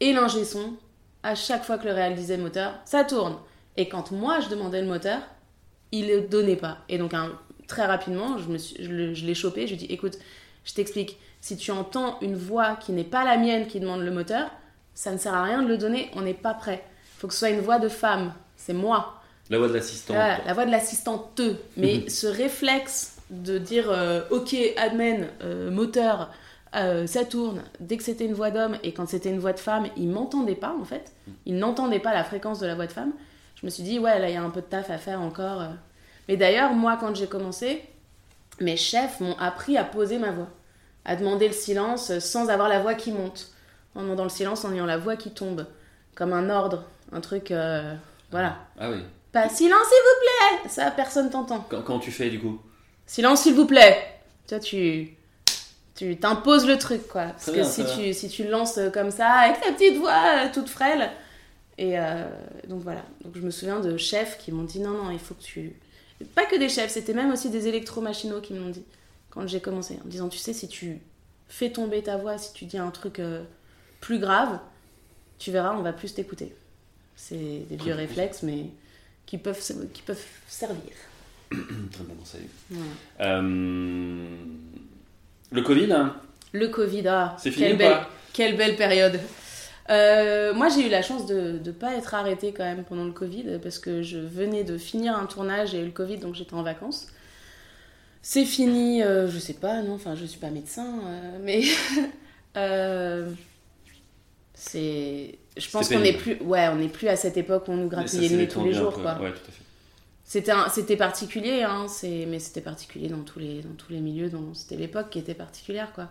[0.00, 0.74] Et l'ingé son,
[1.22, 3.36] à chaque fois que le réal disait moteur, ça tourne.
[3.76, 5.20] Et quand moi je demandais le moteur,
[5.98, 6.78] il le donnait pas.
[6.88, 7.12] Et donc
[7.66, 10.18] très rapidement, je, me suis- je l'ai chopé, je lui ai dit écoute,
[10.64, 14.10] je t'explique, si tu entends une voix qui n'est pas la mienne qui demande le
[14.10, 14.50] moteur,
[14.94, 16.82] ça ne sert à rien de le donner, on n'est pas prêt.
[17.16, 19.20] Il faut que ce soit une voix de femme, c'est moi.
[19.50, 20.16] La voix de l'assistante.
[20.46, 21.54] La voix de l'assistante te.
[21.76, 26.30] Mais ce réflexe de dire euh, ok, admen, euh, moteur,
[26.76, 29.60] euh, ça tourne, dès que c'était une voix d'homme et quand c'était une voix de
[29.60, 31.12] femme, ils m'entendaient pas en fait.
[31.46, 33.12] Ils n'entendaient pas la fréquence de la voix de femme.
[33.64, 35.22] Je me suis dit, ouais, là il y a un peu de taf à faire
[35.22, 35.62] encore.
[35.62, 35.68] euh.
[36.28, 37.82] Mais d'ailleurs, moi quand j'ai commencé,
[38.60, 40.48] mes chefs m'ont appris à poser ma voix,
[41.06, 43.48] à demander le silence euh, sans avoir la voix qui monte,
[43.94, 45.66] en demandant le silence en ayant la voix qui tombe,
[46.14, 47.50] comme un ordre, un truc.
[47.52, 47.94] euh,
[48.30, 48.58] voilà.
[48.78, 48.98] Ah oui.
[49.32, 51.64] Pas silence, s'il vous plaît Ça, personne t'entend.
[51.70, 52.60] Quand, quand tu fais, du coup?
[53.06, 53.96] Silence, s'il vous plaît
[54.46, 55.16] Toi, tu.
[55.96, 57.22] Tu t'imposes le truc, quoi.
[57.28, 60.68] Parce que si, tu, si tu le lances comme ça, avec ta petite voix toute
[60.68, 61.10] frêle.
[61.78, 62.24] Et euh,
[62.68, 63.04] donc voilà.
[63.22, 65.72] Donc je me souviens de chefs qui m'ont dit non, non, il faut que tu.
[66.34, 68.84] Pas que des chefs, c'était même aussi des électromachinaux qui me l'ont dit
[69.30, 69.98] quand j'ai commencé.
[70.02, 71.00] En me disant, tu sais, si tu
[71.48, 73.42] fais tomber ta voix, si tu dis un truc euh,
[74.00, 74.60] plus grave,
[75.38, 76.54] tu verras, on va plus t'écouter.
[77.16, 78.66] C'est des vieux réflexes, mais
[79.26, 79.60] qui peuvent,
[79.92, 80.92] qui peuvent servir.
[81.50, 82.48] Très bien conseil.
[82.70, 82.90] Voilà.
[83.20, 84.36] Euh,
[85.50, 86.16] Le Covid, hein,
[86.52, 89.20] Le Covid, ah, c'est fini quelle ou belle, pas quelle belle période.
[89.90, 93.12] Euh, moi, j'ai eu la chance de ne pas être arrêtée quand même pendant le
[93.12, 96.54] Covid parce que je venais de finir un tournage, j'ai eu le Covid donc j'étais
[96.54, 97.08] en vacances.
[98.22, 101.62] C'est fini, euh, je sais pas, non, enfin je suis pas médecin, euh, mais
[102.56, 103.30] euh,
[104.54, 105.38] c'est.
[105.56, 106.18] Je pense qu'on est pénible.
[106.38, 108.64] plus, ouais, on n'est plus à cette époque où on nous s'est le nez tous
[108.64, 109.20] les jours, quoi.
[109.20, 109.62] Ouais, tout à fait.
[110.24, 114.30] C'était un- c'était particulier, hein, mais c'était particulier dans tous les, dans tous les milieux.
[114.54, 116.08] C'était l'époque qui était particulière, quoi.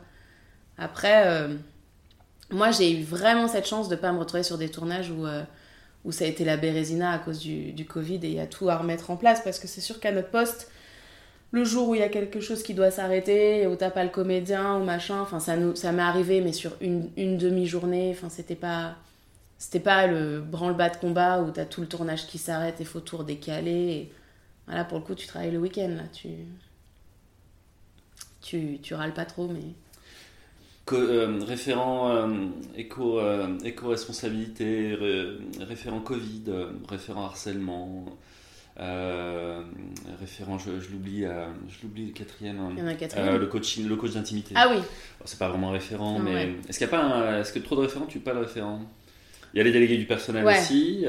[0.78, 1.47] Après,
[2.52, 5.44] moi, j'ai eu vraiment cette chance de pas me retrouver sur des tournages où, euh,
[6.06, 8.48] où ça a été la bérésina à cause du, du Covid et il y a
[8.48, 10.70] tout à remettre en place parce que c'est sûr qu'à notre poste,
[11.52, 14.10] le jour où il y a quelque chose qui doit s'arrêter, où t'as pas le
[14.10, 18.56] comédien ou machin, enfin ça, ça m'est arrivé, mais sur une, une demi-journée, enfin c'était
[18.56, 18.96] pas,
[19.58, 23.00] c'était pas le branle-bas de combat où t'as tout le tournage qui s'arrête et faut
[23.00, 23.72] tout redécaler.
[23.72, 24.12] Et...
[24.66, 26.30] Voilà, pour le coup, tu travailles le week-end tu,
[28.41, 29.62] tu, tu râles pas trop, mais
[30.91, 32.27] Euh, référent euh,
[32.75, 36.43] éco, euh, éco-responsabilité, ré- référent Covid,
[36.89, 38.05] référent harcèlement,
[40.19, 43.38] référent, je, je l'oublie, je l'oublie le quatrième, il y en a un quatrième.
[43.38, 44.53] le coaching, le coach d'intimité.
[44.57, 46.55] Ah oui, Bon, C'est pas vraiment un référent, mais ouais.
[46.67, 48.81] est-ce qu'il y a pas, un- est-ce que trop de référents, tu pas de référent?
[49.53, 50.59] Il y a les délégués du personnel Ouais.
[50.59, 51.05] aussi.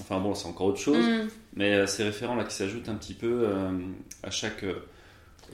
[0.00, 1.04] enfin bon, c'est encore autre chose.
[1.06, 1.28] Mm.
[1.54, 3.46] Mais ces référents là qui s'ajoutent un petit peu
[4.24, 4.64] à chaque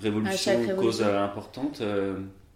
[0.00, 1.82] révolution, À chaque ou cause importante,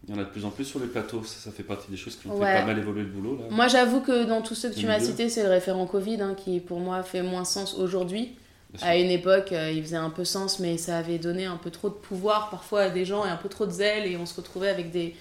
[0.06, 1.22] il y en a de plus en plus sur les plateaux.
[1.24, 2.46] Ça, ça fait partie des choses qui ont Ouais.
[2.52, 3.44] fait pas mal évoluer le boulot là.
[3.50, 6.34] Moi, j'avoue que dans tous ceux que tu m'as cités, c'est le référent Covid hein,
[6.36, 8.36] qui, pour moi, fait moins sens aujourd'hui.
[8.82, 11.70] À une époque, euh, il faisait un peu sens, mais ça avait donné un peu
[11.70, 14.26] trop de pouvoir parfois à des gens et un peu trop de zèle, et on
[14.26, 15.14] se retrouvait avec des,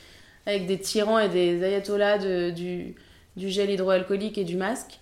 [0.46, 2.96] avec des tyrans et des ayatollahs de- du,
[3.38, 5.00] du gel hydroalcoolique et du masque,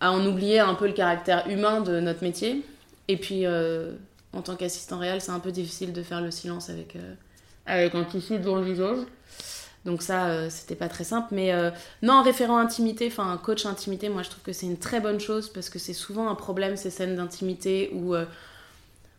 [0.00, 2.62] à en oublier un peu le caractère humain de notre métier.
[3.08, 3.92] Et puis, euh,
[4.32, 7.14] en tant qu'assistant réel, c'est un peu difficile de faire le silence avec, euh,
[7.66, 8.98] avec un tissu le visage.
[9.84, 11.28] Donc ça, euh, c'était pas très simple.
[11.30, 11.70] Mais euh,
[12.02, 15.20] non, référent intimité, enfin un coach intimité, moi je trouve que c'est une très bonne
[15.20, 18.24] chose parce que c'est souvent un problème ces scènes d'intimité où euh,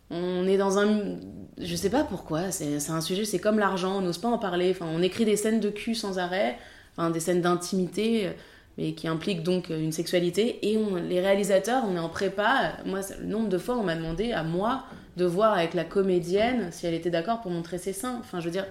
[0.09, 1.17] on est dans un...
[1.57, 4.71] Je sais pas pourquoi, c'est un sujet, c'est comme l'argent, on n'ose pas en parler.
[4.71, 6.57] Enfin, on écrit des scènes de cul sans arrêt,
[6.95, 8.31] enfin des scènes d'intimité, euh,
[8.77, 10.59] mais qui impliquent donc euh, une sexualité.
[10.69, 10.77] Et
[11.07, 12.73] les réalisateurs, on est en prépa.
[12.85, 14.83] Moi, le nombre de fois on m'a demandé à moi
[15.17, 18.17] de voir avec la comédienne si elle était d'accord pour montrer ses seins.
[18.19, 18.67] Enfin, je veux dire,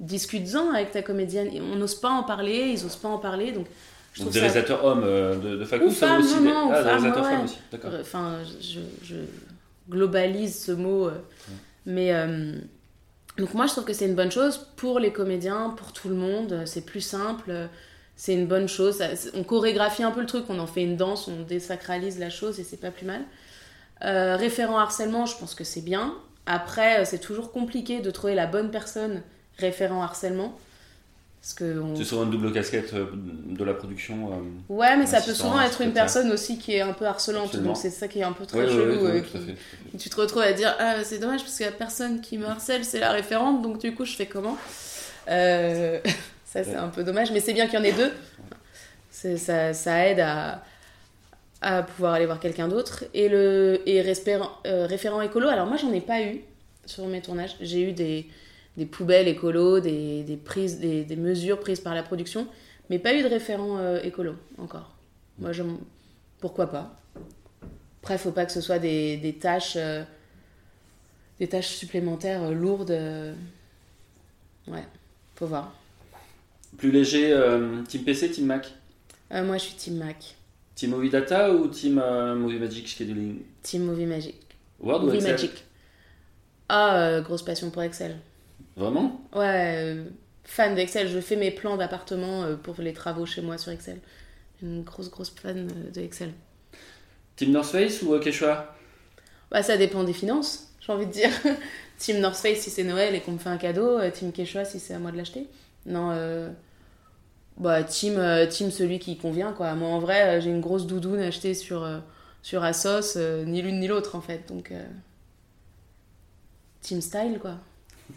[0.00, 1.48] discute-en avec ta comédienne.
[1.72, 3.66] On n'ose pas en parler, ils n'osent pas en parler, donc
[4.12, 6.82] je trouve des réalisateurs hommes euh, de, de fac ou femmes, aussi non, non, ah,
[6.82, 7.30] des réalisateurs ouais.
[7.30, 7.90] femmes aussi, d'accord.
[8.00, 9.16] Enfin, je, je
[9.88, 11.12] globalise ce mot, euh,
[11.86, 12.54] mais euh,
[13.38, 16.16] donc moi je trouve que c'est une bonne chose pour les comédiens, pour tout le
[16.16, 16.62] monde.
[16.66, 17.52] C'est plus simple,
[18.16, 18.96] c'est une bonne chose.
[18.96, 22.30] Ça- on chorégraphie un peu le truc, on en fait une danse, on désacralise la
[22.30, 23.22] chose et c'est pas plus mal.
[24.04, 26.14] Euh, référent harcèlement, je pense que c'est bien.
[26.46, 29.22] Après, euh, c'est toujours compliqué de trouver la bonne personne
[29.58, 30.56] référent harcèlement.
[31.40, 34.32] Parce que on- C'est souvent une double casquette euh, de la production.
[34.32, 34.36] euh.
[34.74, 37.46] Ouais, mais ça peut souvent être une personne aussi qui est un peu harcelante.
[37.46, 37.68] Absolument.
[37.72, 39.04] Donc c'est ça qui est un peu très Ouais, chelou.
[39.06, 42.20] ouais, ouais, qui- tu te retrouves à dire ah, c'est dommage parce que la personne
[42.20, 44.56] qui me harcèle c'est la référente donc du coup je fais comment?
[45.28, 46.00] Euh,
[46.44, 48.12] ça c'est un peu dommage mais c'est bien qu'il y en ait deux
[49.10, 50.62] ça, ça aide à,
[51.60, 53.04] à pouvoir aller voir quelqu'un d'autre.
[53.14, 56.40] Et le et respérant- euh, référent écolo alors moi j'en ai pas eu
[56.86, 57.56] sur mes tournages.
[57.60, 58.26] J'ai eu des,
[58.76, 62.46] des poubelles écolo des, des prises des, des mesures prises par la production
[62.90, 64.94] mais pas eu de référent euh, écolo encore.
[65.38, 65.62] Moi je
[66.40, 66.96] pourquoi pas?
[68.02, 70.02] Après, faut pas que ce soit des, des tâches, euh,
[71.40, 72.90] des tâches supplémentaires lourdes.
[74.66, 74.84] Ouais,
[75.36, 75.74] faut voir.
[76.76, 77.36] Plus léger,
[77.88, 78.72] Team PC, Team Mac?
[79.30, 80.36] Moi, je suis Team Mac,
[80.78, 83.40] Team Movie Data ou Team euh, Movie Magic Scheduling?
[83.64, 84.36] Team Movie Magic.
[84.78, 85.32] Word ou Excel?
[85.32, 85.64] Magic.
[86.68, 88.16] Ah, euh, grosse passion pour Excel.
[88.76, 89.20] Vraiment?
[89.34, 90.04] Ouais, euh,
[90.44, 91.08] fan d'Excel.
[91.08, 93.98] Je fais mes plans d'appartement pour les travaux chez moi sur Excel.
[94.62, 96.30] Une grosse, grosse fan de Excel.
[97.34, 98.72] Team North Face ou Quechua
[99.50, 101.30] Bah, ça dépend des finances, j'ai envie de dire.
[101.98, 104.78] Team North Face si c'est Noël et qu'on me fait un cadeau, Team Quechua si
[104.78, 105.48] c'est à moi de l'acheter.
[105.86, 106.50] Non, euh...
[107.58, 109.74] bah, team, euh, team celui qui convient, quoi.
[109.74, 111.98] Moi, en vrai, euh, j'ai une grosse doudoune achetée sur, euh,
[112.42, 114.48] sur Asos, euh, ni l'une ni l'autre, en fait.
[114.48, 114.84] Donc, euh,
[116.80, 117.56] Team Style, quoi.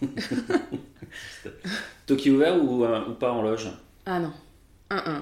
[2.06, 3.70] Toki ouvert ou, euh, ou pas en loge?
[4.06, 4.32] Ah non,
[4.90, 5.22] 1-1.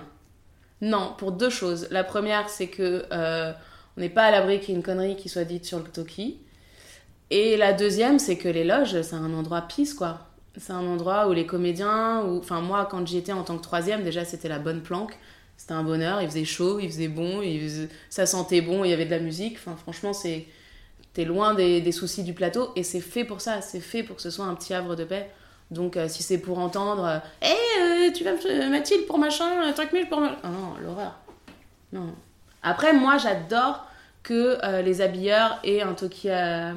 [0.82, 1.88] Non, pour deux choses.
[1.91, 3.05] La première, c'est que
[3.97, 5.86] on n'est pas à l'abri qu'il y ait une connerie qui soit dite sur le
[5.86, 6.39] Toki.
[7.32, 10.28] Et la deuxième, c'est que les loges, c'est un endroit pisse, quoi.
[10.60, 13.64] C'est un endroit où les comédiens, ou enfin moi, quand j'y étais en tant que
[13.64, 15.18] troisième, déjà c'était la bonne planque.
[15.57, 17.41] C'était un bonheur, il faisait chaud, il faisait bon,
[18.10, 19.57] ça sentait bon, il y avait de la musique.
[19.57, 20.45] Enfin, franchement, c'est
[21.14, 24.22] t'es loin des, soucis du plateau et c'est fait pour ça, c'est fait pour que
[24.22, 25.30] ce soit un petit havre de paix.
[25.72, 29.91] Donc euh, si c'est pour entendre Hé, tu vas me- Mathilde pour machin, euh, truc
[29.91, 30.38] mille pour machin.
[30.43, 31.20] Ah non, l'horreur.
[31.91, 32.14] Non.
[32.64, 33.86] Après, moi, j'adore
[34.24, 36.74] que euh, les habilleurs aient un toki à,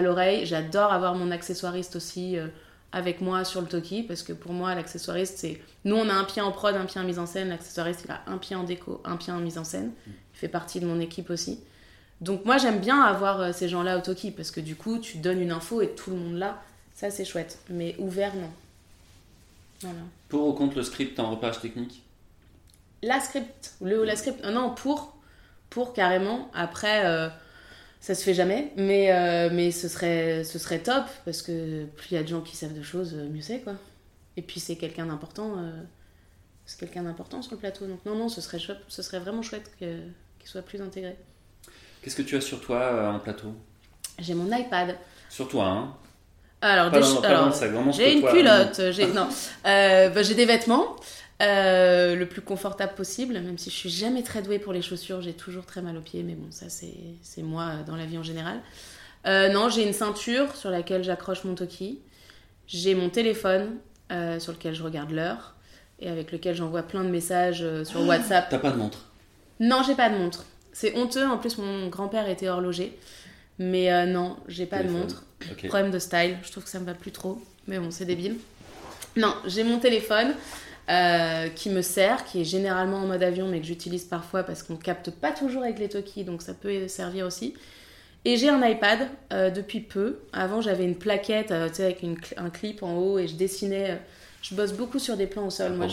[0.00, 0.46] l'oreille.
[0.46, 2.48] J'adore avoir mon accessoiriste aussi euh,
[2.92, 5.60] avec moi sur le toki parce que pour moi, l'accessoiriste, c'est.
[5.84, 7.48] Nous, on a un pied en prod, un pied en mise en scène.
[7.48, 9.92] L'accessoiriste, il a un pied en déco, un pied en mise en scène.
[10.06, 11.60] Il fait partie de mon équipe aussi.
[12.20, 15.18] Donc, moi, j'aime bien avoir euh, ces gens-là au toki parce que du coup, tu
[15.18, 16.62] donnes une info et tout le monde là.
[16.94, 17.58] Ça, c'est chouette.
[17.68, 18.50] Mais ouvert, non.
[19.80, 19.98] Voilà.
[20.28, 22.02] Pour ou contre le script en repérage technique?
[23.02, 25.16] La script, le la script, non, non, pour,
[25.70, 26.48] pour carrément.
[26.54, 27.28] Après, euh,
[28.02, 32.08] ça se fait jamais, mais, euh, mais ce, serait, ce serait top parce que plus
[32.10, 33.74] il y a de gens qui savent de choses, euh, mieux c'est quoi.
[34.36, 35.70] Et puis c'est quelqu'un d'important, euh,
[36.66, 37.86] c'est quelqu'un d'important sur le plateau.
[37.86, 40.02] Donc non, non, ce serait, chouette- ce serait vraiment chouette qu'il
[40.44, 41.16] soit plus intégré.
[42.02, 43.54] Qu'est-ce que tu as sur toi euh, en plateau?
[44.18, 44.96] J'ai mon iPad.
[45.30, 45.94] Sur toi, hein
[46.60, 46.90] Alors,
[47.92, 48.32] J'ai une toi.
[48.32, 49.28] culotte, j'ai non,
[49.64, 50.96] bah, j'ai des vêtements
[51.42, 55.20] euh, le plus confortable possible, même si je suis jamais très douée pour les chaussures,
[55.22, 58.16] j'ai toujours très mal aux pieds, mais bon, ça c'est moi euh, dans la vie
[58.16, 58.60] en général.
[59.26, 62.00] Euh, non, j'ai une ceinture sur laquelle j'accroche mon toki,
[62.66, 63.76] j'ai mon téléphone
[64.12, 65.54] euh, sur lequel je regarde l'heure
[65.98, 68.48] et avec lequel j'envoie plein de messages sur WhatsApp.
[68.48, 69.08] T'as pas de montre?
[69.60, 70.44] Non, j'ai pas de montre.
[70.72, 72.98] C'est honteux, en plus mon grand-père était horloger,
[73.58, 75.24] mais non, j'ai pas de montre.
[75.68, 77.40] Problème de style, je trouve que ça me va plus trop.
[77.66, 78.36] Mais bon, c'est débile.
[79.16, 80.34] Non, j'ai mon téléphone
[80.90, 84.62] euh, qui me sert, qui est généralement en mode avion, mais que j'utilise parfois parce
[84.62, 87.54] qu'on capte pas toujours avec les Toki, donc ça peut servir aussi.
[88.24, 90.20] Et j'ai un iPad euh, depuis peu.
[90.32, 93.90] Avant, j'avais une plaquette euh, avec une cl- un clip en haut et je dessinais.
[93.92, 93.96] euh,
[94.42, 95.72] je bosse beaucoup sur des plans au sol.
[95.74, 95.86] Moi,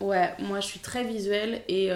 [0.00, 0.30] je- ouais.
[0.40, 1.90] Moi je suis très visuelle et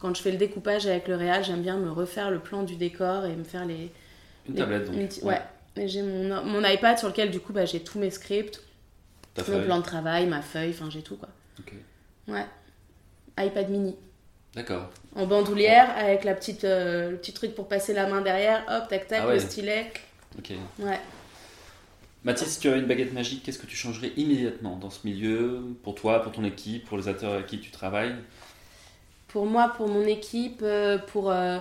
[0.00, 2.74] quand je fais le découpage avec le réal, j'aime bien me refaire le plan du
[2.76, 3.92] décor et me faire les.
[4.48, 4.94] Une les- tablette, donc.
[4.96, 5.40] une ouais.
[5.86, 8.60] J'ai mon, mon iPad sur lequel du coup bah, j'ai tous mes scripts,
[9.52, 11.28] mon plan de travail, ma feuille, enfin j'ai tout quoi.
[11.58, 11.72] Ok.
[12.28, 12.46] Ouais.
[13.38, 13.96] iPad mini.
[14.54, 14.90] D'accord.
[15.14, 18.88] En bandoulière avec la petite, euh, le petit truc pour passer la main derrière, hop,
[18.88, 19.34] tac tac, Ah ouais.
[19.34, 19.92] le stylet.
[20.38, 20.52] Ok.
[20.78, 20.98] Ouais.
[22.24, 25.62] Mathilde, si tu avais une baguette magique, qu'est-ce que tu changerais immédiatement dans ce milieu
[25.84, 28.14] Pour toi, pour ton équipe, pour les acteurs avec qui tu travailles?
[29.28, 31.58] Pour moi, pour mon équipe, euh, pour, euh,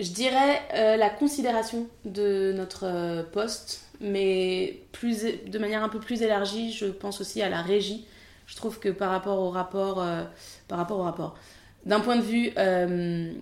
[0.00, 6.22] je dirais, euh, la considération de notre poste mais plus, de manière un peu plus
[6.22, 8.04] élargie, je pense aussi à la régie.
[8.46, 10.24] Je trouve que par rapport au rapport, euh,
[10.68, 11.38] par rapport au rapport,
[11.86, 13.32] d'un point de vue euh,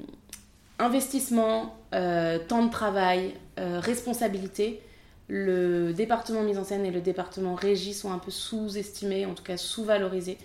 [0.78, 4.80] investissement, euh, temps de travail, responsabilité,
[5.28, 9.44] le département mise en scène et le département régie sont un peu sous-estimés, en tout
[9.44, 10.38] cas sous-valorisés.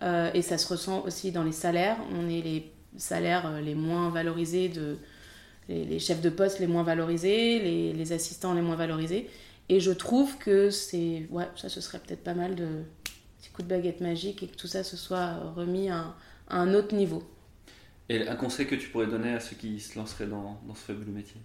[0.00, 1.96] et ça se ressent aussi dans les salaires.
[2.14, 4.96] On est les salaires les moins valorisés de,
[5.68, 9.28] les, chefs de poste les moins valorisés, les, les, assistants les moins valorisés.
[9.68, 11.26] Et je trouve que c'est.
[11.30, 12.84] Ouais, ça, ce serait peut-être pas mal de
[13.54, 16.14] coup de baguette magique et que tout ça se soit remis à,
[16.48, 17.22] un autre niveau.
[18.08, 20.80] Et un conseil que tu pourrais donner à ceux qui se lanceraient dans, dans ce
[20.80, 21.40] fabuleux métier?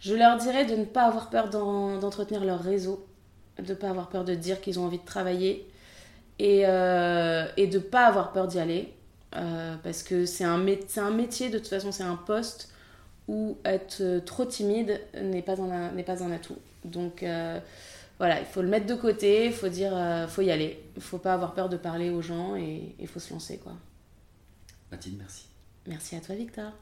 [0.00, 3.06] Je leur dirais de ne pas avoir peur d'entretenir leur réseau,
[3.58, 5.68] de ne pas avoir peur de dire qu'ils ont envie de travailler
[6.38, 8.92] et, euh, et de ne pas avoir peur d'y aller.
[9.34, 10.64] Euh, parce que c'est un,
[10.96, 12.72] un métier, de toute façon, c'est un poste
[13.28, 16.58] où être trop timide n'est pas, un, pas un atout.
[16.84, 17.60] Donc euh,
[18.18, 20.82] voilà, il faut le mettre de côté, il faut dire, euh, faut y aller.
[20.96, 23.58] Il faut pas avoir peur de parler aux gens et il faut se lancer.
[23.58, 23.72] quoi.
[24.90, 25.46] Mathilde, merci.
[25.86, 26.72] Merci à toi, Victor.